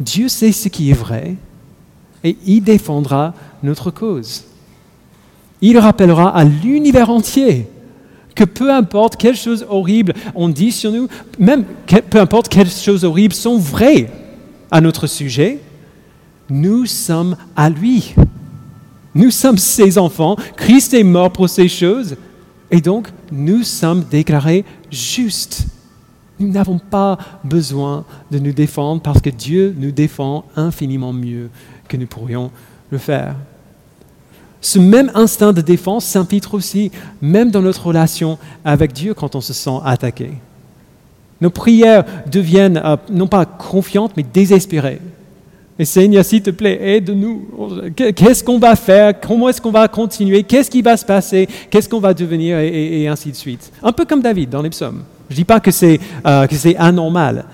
Dieu 0.00 0.28
sait 0.28 0.52
ce 0.52 0.68
qui 0.68 0.90
est 0.90 0.94
vrai 0.94 1.36
et 2.24 2.36
il 2.44 2.62
défendra 2.62 3.34
notre 3.62 3.90
cause. 3.90 4.44
Il 5.60 5.78
rappellera 5.78 6.36
à 6.36 6.44
l'univers 6.44 7.10
entier 7.10 7.68
que 8.34 8.44
peu 8.44 8.72
importe 8.72 9.16
quelles 9.16 9.36
choses 9.36 9.64
horribles 9.68 10.12
on 10.34 10.48
dit 10.48 10.72
sur 10.72 10.92
nous, 10.92 11.08
même 11.38 11.64
peu 12.10 12.20
importe 12.20 12.48
quelles 12.48 12.70
choses 12.70 13.04
horribles 13.04 13.34
sont 13.34 13.58
vraies 13.58 14.10
à 14.70 14.80
notre 14.80 15.06
sujet, 15.06 15.60
nous 16.50 16.84
sommes 16.84 17.36
à 17.56 17.70
lui. 17.70 18.14
Nous 19.16 19.30
sommes 19.30 19.56
ses 19.56 19.96
enfants, 19.96 20.36
Christ 20.56 20.92
est 20.92 21.02
mort 21.02 21.32
pour 21.32 21.48
ces 21.48 21.68
choses, 21.68 22.16
et 22.70 22.82
donc 22.82 23.08
nous 23.32 23.62
sommes 23.62 24.04
déclarés 24.10 24.62
justes. 24.90 25.68
Nous 26.38 26.48
n'avons 26.48 26.78
pas 26.78 27.16
besoin 27.42 28.04
de 28.30 28.38
nous 28.38 28.52
défendre 28.52 29.00
parce 29.00 29.22
que 29.22 29.30
Dieu 29.30 29.74
nous 29.78 29.90
défend 29.90 30.44
infiniment 30.54 31.14
mieux 31.14 31.48
que 31.88 31.96
nous 31.96 32.06
pourrions 32.06 32.50
le 32.90 32.98
faire. 32.98 33.36
Ce 34.60 34.78
même 34.78 35.10
instinct 35.14 35.54
de 35.54 35.62
défense 35.62 36.04
s'infiltre 36.04 36.52
aussi, 36.52 36.90
même 37.22 37.50
dans 37.50 37.62
notre 37.62 37.86
relation 37.86 38.36
avec 38.66 38.92
Dieu 38.92 39.14
quand 39.14 39.34
on 39.34 39.40
se 39.40 39.54
sent 39.54 39.78
attaqué. 39.82 40.32
Nos 41.40 41.48
prières 41.48 42.04
deviennent 42.30 42.82
euh, 42.84 42.98
non 43.10 43.28
pas 43.28 43.46
confiantes, 43.46 44.12
mais 44.14 44.24
désespérées. 44.24 45.00
Et 45.78 45.84
Seigneur, 45.84 46.24
s'il 46.24 46.42
te 46.42 46.50
plaît, 46.50 46.96
aide-nous. 46.96 47.92
Qu'est-ce 47.94 48.42
qu'on 48.42 48.58
va 48.58 48.76
faire? 48.76 49.20
Comment 49.20 49.50
est-ce 49.50 49.60
qu'on 49.60 49.70
va 49.70 49.86
continuer? 49.88 50.42
Qu'est-ce 50.42 50.70
qui 50.70 50.80
va 50.80 50.96
se 50.96 51.04
passer? 51.04 51.46
Qu'est-ce 51.70 51.88
qu'on 51.88 52.00
va 52.00 52.14
devenir? 52.14 52.58
Et, 52.58 53.06
ainsi 53.08 53.30
de 53.30 53.36
suite. 53.36 53.70
Un 53.82 53.92
peu 53.92 54.06
comme 54.06 54.22
David 54.22 54.48
dans 54.48 54.62
les 54.62 54.70
psaumes. 54.70 55.02
Je 55.28 55.34
ne 55.34 55.36
dis 55.36 55.44
pas 55.44 55.60
que 55.60 55.70
c'est 55.70 56.00
euh, 56.26 56.46
anormal, 56.78 57.44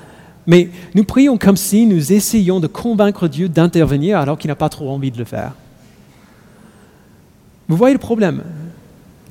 mais 0.47 0.69
nous 0.95 1.05
prions 1.05 1.39
comme 1.39 1.57
si 1.57 1.87
nous 1.87 2.13
essayions 2.13 2.61
de 2.61 2.67
convaincre 2.67 3.29
Dieu 3.29 3.49
d'intervenir 3.49 4.19
alors 4.19 4.39
qu'il 4.39 4.49
n'a 4.49 4.57
pas 4.57 4.69
trop 4.69 4.91
envie 4.91 5.11
de 5.11 5.19
le 5.19 5.25
faire. 5.25 5.53
Vous 7.69 7.77
voyez 7.77 7.95
le 7.95 7.99
problème? 7.99 8.43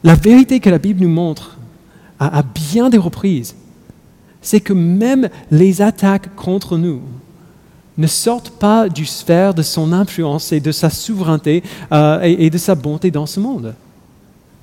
La 0.04 0.15
vérité 0.15 0.60
que 0.60 0.69
la 0.69 0.80
Bible 0.80 1.04
nous 1.04 1.10
montre 1.10 1.58
à, 2.19 2.43
bien 2.43 2.89
des 2.89 2.97
reprises, 2.97 3.56
c'est 4.41 4.60
que 4.60 4.73
même 4.73 5.30
les 5.51 5.82
attaques 5.82 6.36
contre 6.36 6.77
nous 6.77 7.01
ne 7.97 8.08
sortent 8.08 8.51
pas 8.51 8.89
du 8.89 9.06
sphère 9.06 9.54
de 9.54 9.62
son 9.62 9.93
influence 9.93 10.51
et 10.51 10.60
de 10.60 10.71
sa 10.71 10.89
souveraineté 10.89 11.63
euh, 11.91 12.21
et, 12.21 12.49
de 12.49 12.58
sa 12.58 12.75
bonté 12.75 13.12
dans 13.12 13.25
ce 13.25 13.39
monde. 13.39 13.75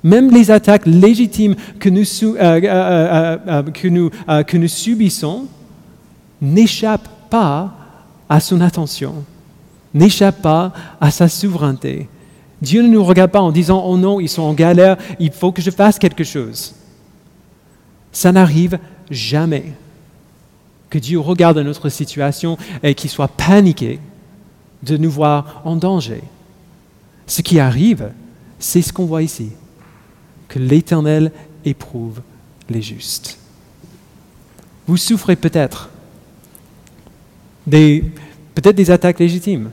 Même 0.03 0.31
les 0.31 0.49
attaques 0.49 0.85
légitimes 0.85 1.55
que 1.79 1.89
nous, 1.89 2.03
euh, 2.23 2.61
euh, 2.63 4.43
que 4.43 4.57
nous 4.57 4.67
subissons 4.67 5.45
n'échappent 6.41 7.29
pas 7.29 7.73
à 8.27 8.39
son 8.39 8.61
attention, 8.61 9.15
n'échappent 9.93 10.41
pas 10.41 10.73
à 10.99 11.11
sa 11.11 11.27
souveraineté. 11.27 12.07
Dieu 12.61 12.81
ne 12.81 12.87
nous 12.87 13.03
regarde 13.03 13.31
pas 13.31 13.41
en 13.41 13.51
disant 13.51 13.83
Oh 13.85 13.97
non, 13.97 14.19
ils 14.19 14.29
sont 14.29 14.41
en 14.41 14.53
galère, 14.53 14.97
il 15.19 15.31
faut 15.31 15.51
que 15.51 15.61
je 15.61 15.71
fasse 15.71 15.99
quelque 15.99 16.23
chose. 16.23 16.73
Ça 18.11 18.31
n'arrive 18.31 18.79
jamais 19.11 19.73
que 20.89 20.97
Dieu 20.97 21.19
regarde 21.19 21.57
notre 21.59 21.89
situation 21.89 22.57
et 22.83 22.95
qu'il 22.95 23.09
soit 23.09 23.27
paniqué 23.27 23.99
de 24.83 24.97
nous 24.97 25.11
voir 25.11 25.61
en 25.65 25.75
danger. 25.75 26.21
Ce 27.27 27.41
qui 27.41 27.59
arrive, 27.59 28.11
c'est 28.59 28.81
ce 28.81 28.91
qu'on 28.91 29.05
voit 29.05 29.23
ici, 29.23 29.51
que 30.47 30.59
l'Éternel 30.59 31.31
éprouve 31.65 32.21
les 32.69 32.81
justes. 32.81 33.37
Vous 34.87 34.97
souffrez 34.97 35.35
peut-être 35.35 35.89
des, 37.67 38.03
peut-être 38.55 38.75
des 38.75 38.89
attaques 38.89 39.19
légitimes. 39.19 39.71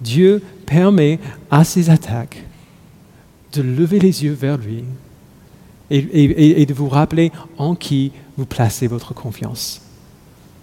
Dieu 0.00 0.42
permet 0.66 1.18
à 1.50 1.64
ces 1.64 1.90
attaques 1.90 2.42
de 3.52 3.62
lever 3.62 3.98
les 3.98 4.24
yeux 4.24 4.32
vers 4.32 4.56
lui 4.56 4.84
et, 5.90 6.66
de 6.66 6.74
vous 6.74 6.88
rappeler 6.88 7.30
en 7.58 7.74
qui 7.74 8.12
vous 8.36 8.46
placez 8.46 8.86
votre 8.86 9.14
confiance 9.14 9.82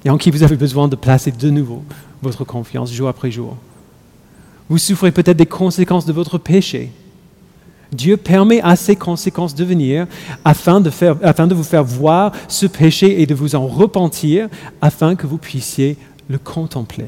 et 0.06 0.10
en 0.10 0.18
qui 0.18 0.32
vous 0.32 0.44
avez 0.44 0.56
besoin 0.56 0.88
de 0.88 0.96
placer 0.96 1.32
de 1.32 1.50
nouveau 1.50 1.84
votre 2.22 2.44
confiance 2.44 2.92
jour 2.92 3.08
après 3.08 3.32
jour. 3.32 3.58
Vous 4.70 4.78
souffrez 4.78 5.12
peut-être 5.12 5.38
des 5.38 5.46
conséquences 5.46 6.06
de 6.06 6.14
votre 6.14 6.38
péché. 6.38 6.92
Dieu 7.92 8.18
permet 8.18 8.62
à 8.62 8.76
ces 8.76 8.96
conséquences 8.96 9.56
de 9.56 9.64
venir 9.64 10.06
afin 10.46 10.80
de, 10.80 10.92
afin 11.24 11.48
de 11.48 11.56
vous 11.56 11.64
faire 11.64 11.84
voir 11.84 12.34
ce 12.48 12.68
péché 12.68 13.22
et 13.22 13.26
de 13.26 13.34
vous 13.34 13.56
en 13.56 13.66
repentir 13.66 14.48
afin 14.80 15.16
que 15.16 15.26
vous 15.26 15.40
puissiez 15.40 15.98
le 16.30 16.38
contempler. 16.38 17.08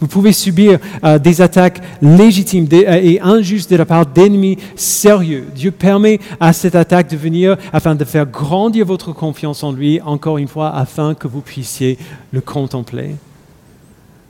Vous 0.00 0.06
pouvez 0.06 0.32
subir 0.32 0.78
euh, 1.04 1.18
des 1.18 1.42
attaques 1.42 1.80
légitimes 2.00 2.66
euh, 2.72 3.00
et 3.02 3.20
injustes 3.20 3.70
de 3.70 3.76
la 3.76 3.84
part 3.84 4.06
d'ennemis 4.06 4.56
sérieux. 4.74 5.46
Dieu 5.54 5.70
permet 5.70 6.20
à 6.40 6.54
cette 6.54 6.74
attaque 6.74 7.10
de 7.10 7.16
venir 7.18 7.56
afin 7.70 7.94
de 7.94 8.04
faire 8.04 8.24
grandir 8.24 8.86
votre 8.86 9.12
confiance 9.12 9.62
en 9.62 9.72
lui, 9.72 10.00
encore 10.00 10.38
une 10.38 10.48
fois, 10.48 10.74
afin 10.74 11.14
que 11.14 11.28
vous 11.28 11.42
puissiez 11.42 11.98
le 12.32 12.40
contempler. 12.40 13.16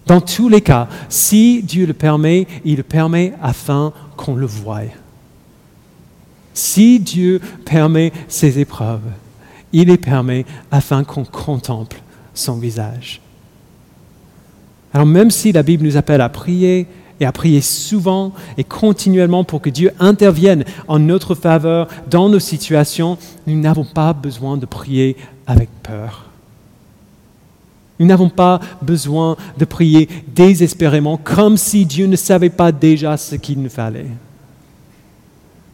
Dans 0.06 0.20
tous 0.20 0.48
les 0.48 0.60
cas, 0.60 0.88
si 1.08 1.62
Dieu 1.62 1.86
le 1.86 1.94
permet, 1.94 2.48
il 2.64 2.78
le 2.78 2.82
permet 2.82 3.32
afin 3.40 3.92
qu'on 4.16 4.34
le 4.34 4.46
voie. 4.46 4.80
Si 6.52 6.98
Dieu 6.98 7.40
permet 7.64 8.12
ces 8.26 8.58
épreuves, 8.58 9.08
il 9.72 9.86
les 9.86 9.98
permet 9.98 10.44
afin 10.72 11.04
qu'on 11.04 11.24
contemple 11.24 12.02
son 12.34 12.56
visage. 12.56 13.20
Alors 14.92 15.06
même 15.06 15.30
si 15.30 15.52
la 15.52 15.62
Bible 15.62 15.84
nous 15.84 15.96
appelle 15.96 16.20
à 16.20 16.28
prier 16.28 16.86
et 17.20 17.26
à 17.26 17.32
prier 17.32 17.60
souvent 17.60 18.32
et 18.56 18.64
continuellement 18.64 19.44
pour 19.44 19.60
que 19.60 19.70
Dieu 19.70 19.92
intervienne 20.00 20.64
en 20.88 20.98
notre 20.98 21.34
faveur 21.34 21.88
dans 22.10 22.28
nos 22.28 22.40
situations, 22.40 23.18
nous 23.46 23.60
n'avons 23.60 23.84
pas 23.84 24.12
besoin 24.12 24.56
de 24.56 24.66
prier 24.66 25.16
avec 25.46 25.68
peur. 25.82 26.26
Nous 27.98 28.06
n'avons 28.06 28.30
pas 28.30 28.60
besoin 28.80 29.36
de 29.58 29.66
prier 29.66 30.08
désespérément 30.34 31.18
comme 31.18 31.58
si 31.58 31.84
Dieu 31.84 32.06
ne 32.06 32.16
savait 32.16 32.48
pas 32.48 32.72
déjà 32.72 33.18
ce 33.18 33.36
qu'il 33.36 33.60
nous 33.60 33.68
fallait. 33.68 34.06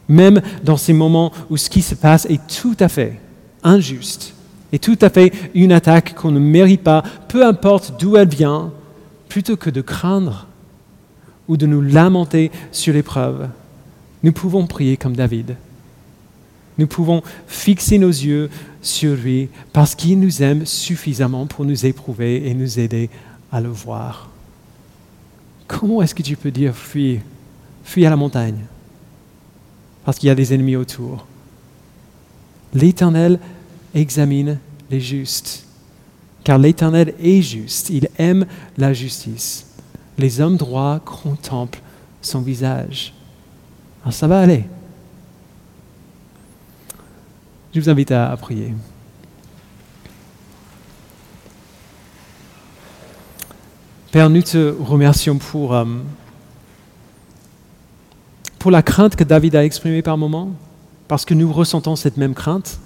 Même 0.09 0.41
dans 0.63 0.77
ces 0.77 0.93
moments 0.93 1.31
où 1.49 1.55
ce 1.55 1.69
qui 1.69 1.81
se 1.81 1.95
passe 1.95 2.25
est 2.25 2.41
tout 2.61 2.75
à 2.81 2.89
fait 2.89 3.19
injuste 3.63 4.33
et 4.73 4.79
tout 4.79 4.97
à 5.01 5.09
fait 5.09 5.31
une 5.53 5.71
attaque 5.71 6.15
qu'on 6.15 6.31
ne 6.31 6.39
mérite 6.39 6.83
pas, 6.83 7.03
peu 7.29 7.45
importe 7.45 7.93
d'où 7.97 8.17
elle 8.17 8.27
vient, 8.27 8.71
plutôt 9.29 9.57
que 9.57 9.69
de 9.69 9.81
craindre 9.81 10.47
ou 11.47 11.57
de 11.57 11.65
nous 11.65 11.81
lamenter 11.81 12.51
sur 12.71 12.93
l'épreuve, 12.93 13.49
nous 14.23 14.31
pouvons 14.31 14.67
prier 14.67 14.97
comme 14.97 15.15
David. 15.15 15.55
Nous 16.77 16.87
pouvons 16.87 17.23
fixer 17.47 17.97
nos 17.97 18.09
yeux 18.09 18.49
sur 18.81 19.15
lui 19.15 19.49
parce 19.73 19.95
qu'il 19.95 20.19
nous 20.19 20.43
aime 20.43 20.65
suffisamment 20.65 21.45
pour 21.47 21.65
nous 21.65 21.85
éprouver 21.85 22.47
et 22.47 22.53
nous 22.53 22.79
aider 22.79 23.09
à 23.51 23.61
le 23.61 23.69
voir. 23.69 24.29
Comment 25.67 26.01
est-ce 26.01 26.15
que 26.15 26.23
tu 26.23 26.37
peux 26.37 26.51
dire 26.51 26.75
fuis, 26.75 27.19
fuis 27.83 28.05
à 28.05 28.09
la 28.09 28.15
montagne? 28.15 28.65
Parce 30.05 30.19
qu'il 30.19 30.27
y 30.27 30.31
a 30.31 30.35
des 30.35 30.53
ennemis 30.53 30.75
autour. 30.75 31.25
L'Éternel 32.73 33.39
examine 33.93 34.59
les 34.89 34.99
justes 34.99 35.66
car 36.43 36.57
l'Éternel 36.57 37.13
est 37.19 37.41
juste, 37.41 37.89
il 37.89 38.09
aime 38.17 38.45
la 38.77 38.93
justice. 38.93 39.67
Les 40.17 40.41
hommes 40.41 40.57
droits 40.57 40.99
contemplent 41.03 41.81
son 42.21 42.41
visage. 42.41 43.13
Alors 44.01 44.13
ça 44.13 44.27
va 44.27 44.39
aller. 44.39 44.65
Je 47.73 47.81
vous 47.81 47.89
invite 47.89 48.11
à, 48.11 48.35
prier. 48.37 48.73
Père, 54.11 54.29
nous 54.29 54.41
te 54.41 54.73
remercions 54.79 55.37
pour, 55.37 55.75
euh, 55.75 55.85
pour 58.57 58.71
la 58.71 58.81
crainte 58.81 59.15
que 59.15 59.23
David 59.23 59.55
a 59.55 59.63
exprimée 59.63 60.01
par 60.01 60.17
moment, 60.17 60.51
parce 61.07 61.25
que 61.25 61.33
nous 61.33 61.51
ressentons 61.51 61.95
cette 61.95 62.17
même 62.17 62.33
crainte. 62.33 62.79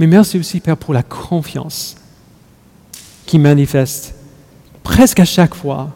Mais 0.00 0.06
merci 0.06 0.38
aussi, 0.38 0.60
Père, 0.60 0.78
pour 0.78 0.94
la 0.94 1.02
confiance 1.02 1.94
qui 3.26 3.38
manifeste 3.38 4.14
presque 4.82 5.20
à 5.20 5.26
chaque 5.26 5.54
fois. 5.54 5.94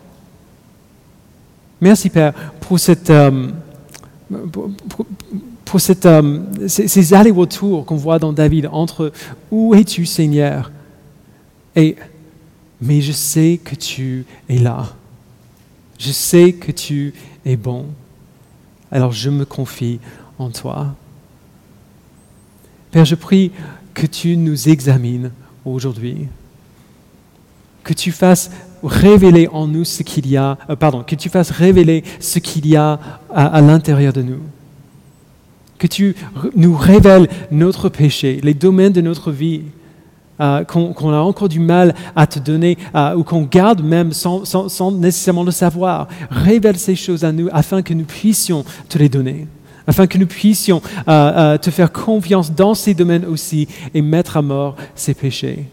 Merci, 1.81 2.11
Père, 2.11 2.35
pour, 2.61 2.77
euh, 2.87 3.51
euh, 6.05 6.69
ces, 6.69 7.14
allers-retours 7.14 7.87
qu'on 7.87 7.97
voit 7.97 8.19
dans 8.19 8.35
David 8.35 8.69
entre 8.73 9.11
où 9.51 9.75
es-tu, 9.75 10.05
Seigneur? 10.05 10.71
Et 11.75 11.97
mais 12.83 13.01
je 13.01 13.12
sais 13.12 13.59
que 13.64 13.75
tu 13.75 14.27
es 14.51 14.59
là. 14.59 14.93
Je 15.99 16.12
sais 16.12 16.53
que 16.53 16.73
tu 16.73 17.14
es 17.47 17.57
bon. 17.57 17.87
Alors 18.93 19.12
je 19.12 19.31
me 19.31 19.47
confie 19.47 19.99
en 20.38 20.51
toi. 20.51 20.95
Père, 22.90 23.07
je 23.07 23.14
prie 23.14 23.51
que 23.94 24.07
tu 24.07 24.37
nous 24.37 24.68
examines 24.68 25.30
aujourd'hui, 25.64 26.26
que 27.85 27.94
tu 27.94 28.12
fasses 28.12 28.50
révéler 28.83 29.48
en 29.48 29.66
nous 29.66 29.85
ce 29.85 30.02
qu'il 30.02 30.26
y 30.26 30.37
a, 30.37 30.59
euh, 30.68 30.76
pardon, 30.76 31.02
que 31.02 31.14
tu 31.14 31.28
fasses 31.28 31.50
révéler 31.50 32.04
ce 32.20 32.38
qu'il 32.38 32.66
y 32.66 32.76
a 32.76 32.98
à, 33.33 33.61
l'intérieur 33.61 34.12
de 34.12 34.22
nous, 34.22 34.40
que 35.78 35.87
tu 35.87 36.16
nous 36.54 36.76
révèles 36.76 37.28
notre 37.50 37.88
péché, 37.88 38.40
les 38.42 38.54
domaines 38.54 38.92
de 38.92 39.00
notre 39.00 39.30
vie 39.30 39.62
euh, 40.40 40.64
qu'on 40.64 41.12
a 41.12 41.18
encore 41.18 41.48
du 41.48 41.61
mal 41.61 41.94
à 42.16 42.26
te 42.26 42.38
donner 42.38 42.76
euh, 42.94 43.14
ou 43.14 43.22
qu'on 43.22 43.42
garde 43.42 43.83
même 43.83 44.12
sans, 44.12 44.44
sans 44.44 44.92
nécessairement 44.92 45.44
le 45.44 45.52
savoir. 45.52 46.09
Révèle 46.30 46.76
ces 46.78 46.96
choses 46.96 47.24
à 47.24 47.33
nous 47.33 47.48
afin 47.52 47.83
que 47.83 47.94
nous 47.94 48.04
puissions 48.04 48.64
te 48.88 48.98
les 48.98 49.09
donner 49.09 49.47
afin 49.87 50.07
que 50.07 50.18
nous 50.18 50.26
puissions 50.26 50.82
euh, 51.09 51.11
euh, 51.55 51.59
te 51.59 51.70
faire 51.70 51.93
confiance 51.93 52.53
dans 52.53 52.74
ces 52.74 52.95
domaines 52.95 53.24
aussi 53.24 53.68
et 53.93 54.03
mettre 54.03 54.37
à 54.37 54.43
mort 54.43 54.76
ces 54.95 55.14
péchés. 55.14 55.66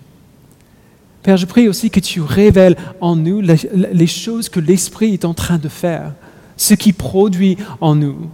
Père, 1.23 1.37
je 1.37 1.45
prie 1.45 1.67
aussi 1.67 1.89
que 1.89 1.99
tu 1.99 2.21
révèles 2.21 2.75
en 2.99 3.15
nous 3.15 3.41
les, 3.41 4.07
choses 4.07 4.49
que 4.49 4.59
l'Esprit 4.59 5.13
est 5.13 5.25
en 5.25 5.35
train 5.35 5.59
de 5.59 5.69
faire, 5.69 6.13
ce 6.57 6.73
qui 6.73 6.93
produit 6.93 7.57
en 7.79 7.95
nous. 7.95 8.29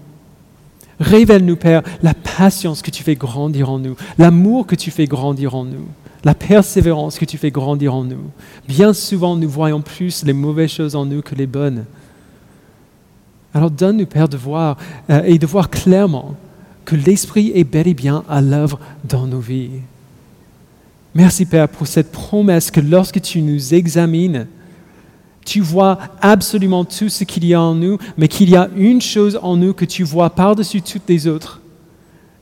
Révèle-nous, 0.99 1.57
Père, 1.57 1.83
la 2.01 2.13
patience 2.13 2.81
que 2.81 2.89
tu 2.89 3.03
fais 3.03 3.15
grandir 3.15 3.69
en 3.69 3.77
nous, 3.77 3.95
l'amour 4.17 4.65
que 4.65 4.75
tu 4.75 4.89
fais 4.89 5.05
grandir 5.05 5.53
en 5.53 5.65
nous, 5.65 5.85
la 6.23 6.33
persévérance 6.33 7.19
que 7.19 7.25
tu 7.25 7.37
fais 7.37 7.51
grandir 7.51 7.93
en 7.93 8.03
nous. 8.03 8.31
Bien 8.67 8.93
souvent, 8.93 9.35
nous 9.35 9.49
voyons 9.49 9.81
plus 9.81 10.23
les 10.23 10.33
mauvaises 10.33 10.71
choses 10.71 10.95
en 10.95 11.05
nous 11.05 11.21
que 11.21 11.35
les 11.35 11.45
bonnes. 11.45 11.85
Alors 13.57 13.71
donne-nous, 13.71 14.05
Père, 14.05 14.29
de 14.29 14.37
voir 14.37 14.77
euh, 15.09 15.23
et 15.25 15.39
de 15.39 15.47
voir 15.47 15.71
clairement 15.71 16.35
que 16.85 16.95
l'Esprit 16.95 17.51
est 17.55 17.63
bel 17.63 17.87
et 17.87 17.95
bien 17.95 18.23
à 18.29 18.39
l'œuvre 18.39 18.79
dans 19.03 19.25
nos 19.25 19.39
vies. 19.39 19.71
Merci, 21.15 21.47
Père, 21.47 21.67
pour 21.67 21.87
cette 21.87 22.11
promesse 22.11 22.69
que 22.69 22.79
lorsque 22.79 23.19
tu 23.19 23.41
nous 23.41 23.73
examines, 23.73 24.45
tu 25.43 25.61
vois 25.61 25.97
absolument 26.21 26.85
tout 26.85 27.09
ce 27.09 27.23
qu'il 27.23 27.45
y 27.45 27.55
a 27.55 27.59
en 27.59 27.73
nous, 27.73 27.97
mais 28.15 28.27
qu'il 28.27 28.51
y 28.51 28.55
a 28.55 28.69
une 28.75 29.01
chose 29.01 29.39
en 29.41 29.57
nous 29.57 29.73
que 29.73 29.85
tu 29.85 30.03
vois 30.03 30.29
par-dessus 30.29 30.83
toutes 30.83 31.09
les 31.09 31.25
autres, 31.25 31.59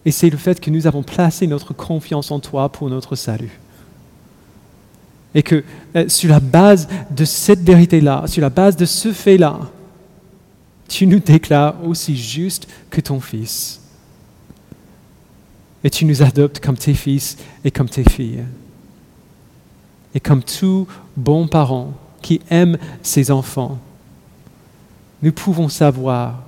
Et 0.03 0.11
c'est 0.11 0.29
le 0.29 0.37
fait 0.37 0.59
que 0.59 0.69
nous 0.69 0.85
avons 0.85 1.01
placé 1.01 1.47
notre 1.47 1.73
confiance 1.73 2.29
en 2.29 2.41
toi 2.41 2.67
pour 2.67 2.89
notre 2.89 3.15
salut. 3.15 3.57
Et 5.33 5.43
que 5.43 5.63
euh, 5.95 6.09
sur 6.09 6.29
la 6.29 6.41
base 6.41 6.89
de 7.09 7.23
cette 7.23 7.61
vérité-là, 7.61 8.23
sur 8.27 8.41
la 8.41 8.49
base 8.49 8.75
de 8.75 8.85
ce 8.85 9.13
fait-là, 9.13 9.59
tu 10.87 11.07
nous 11.07 11.19
déclares 11.19 11.75
aussi 11.85 12.15
juste 12.15 12.67
que 12.89 13.01
ton 13.01 13.19
Fils. 13.19 13.81
Et 15.83 15.89
tu 15.89 16.05
nous 16.05 16.23
adoptes 16.23 16.59
comme 16.59 16.77
tes 16.77 16.95
fils 16.95 17.37
et 17.63 17.69
comme 17.69 17.89
tes 17.89 18.03
filles. 18.03 18.43
Et 20.15 20.19
comme 20.19 20.41
tous 20.41 20.87
bons 21.15 21.47
parents 21.47 21.93
qui 22.21 22.41
aiment 22.49 22.77
ses 23.03 23.29
enfants, 23.29 23.79
nous 25.21 25.31
pouvons 25.31 25.69
savoir 25.69 26.43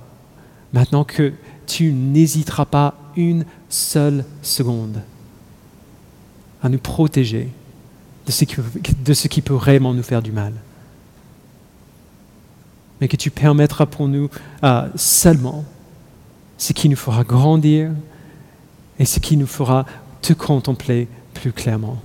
maintenant 0.72 1.04
que 1.04 1.32
tu 1.66 1.92
n'hésiteras 1.92 2.64
pas 2.64 2.94
une 3.16 3.44
seule 3.68 4.24
seconde 4.42 5.02
à 6.62 6.68
nous 6.68 6.78
protéger 6.78 7.48
de 8.26 8.32
ce 9.14 9.28
qui 9.28 9.40
peut 9.40 9.54
réellement 9.54 9.94
nous 9.94 10.02
faire 10.02 10.22
du 10.22 10.32
mal. 10.32 10.54
Mais 13.00 13.08
que 13.08 13.16
tu 13.16 13.30
permettras 13.30 13.86
pour 13.86 14.08
nous 14.08 14.28
euh, 14.64 14.88
seulement 14.96 15.64
ce 16.56 16.72
qui 16.72 16.88
nous 16.88 16.96
fera 16.96 17.24
grandir 17.24 17.90
et 18.98 19.04
ce 19.04 19.20
qui 19.20 19.36
nous 19.36 19.46
fera 19.46 19.86
te 20.20 20.32
contempler 20.32 21.08
plus 21.34 21.52
clairement. 21.52 21.98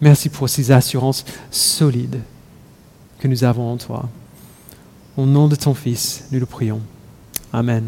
Merci 0.00 0.28
pour 0.28 0.48
ces 0.48 0.70
assurances 0.70 1.24
solides 1.50 2.20
que 3.18 3.26
nous 3.26 3.44
avons 3.44 3.72
en 3.72 3.76
toi. 3.76 4.08
Au 5.16 5.26
nom 5.26 5.48
de 5.48 5.56
ton 5.56 5.74
Fils, 5.74 6.26
nous 6.30 6.38
le 6.38 6.46
prions. 6.46 6.80
Amen. 7.52 7.84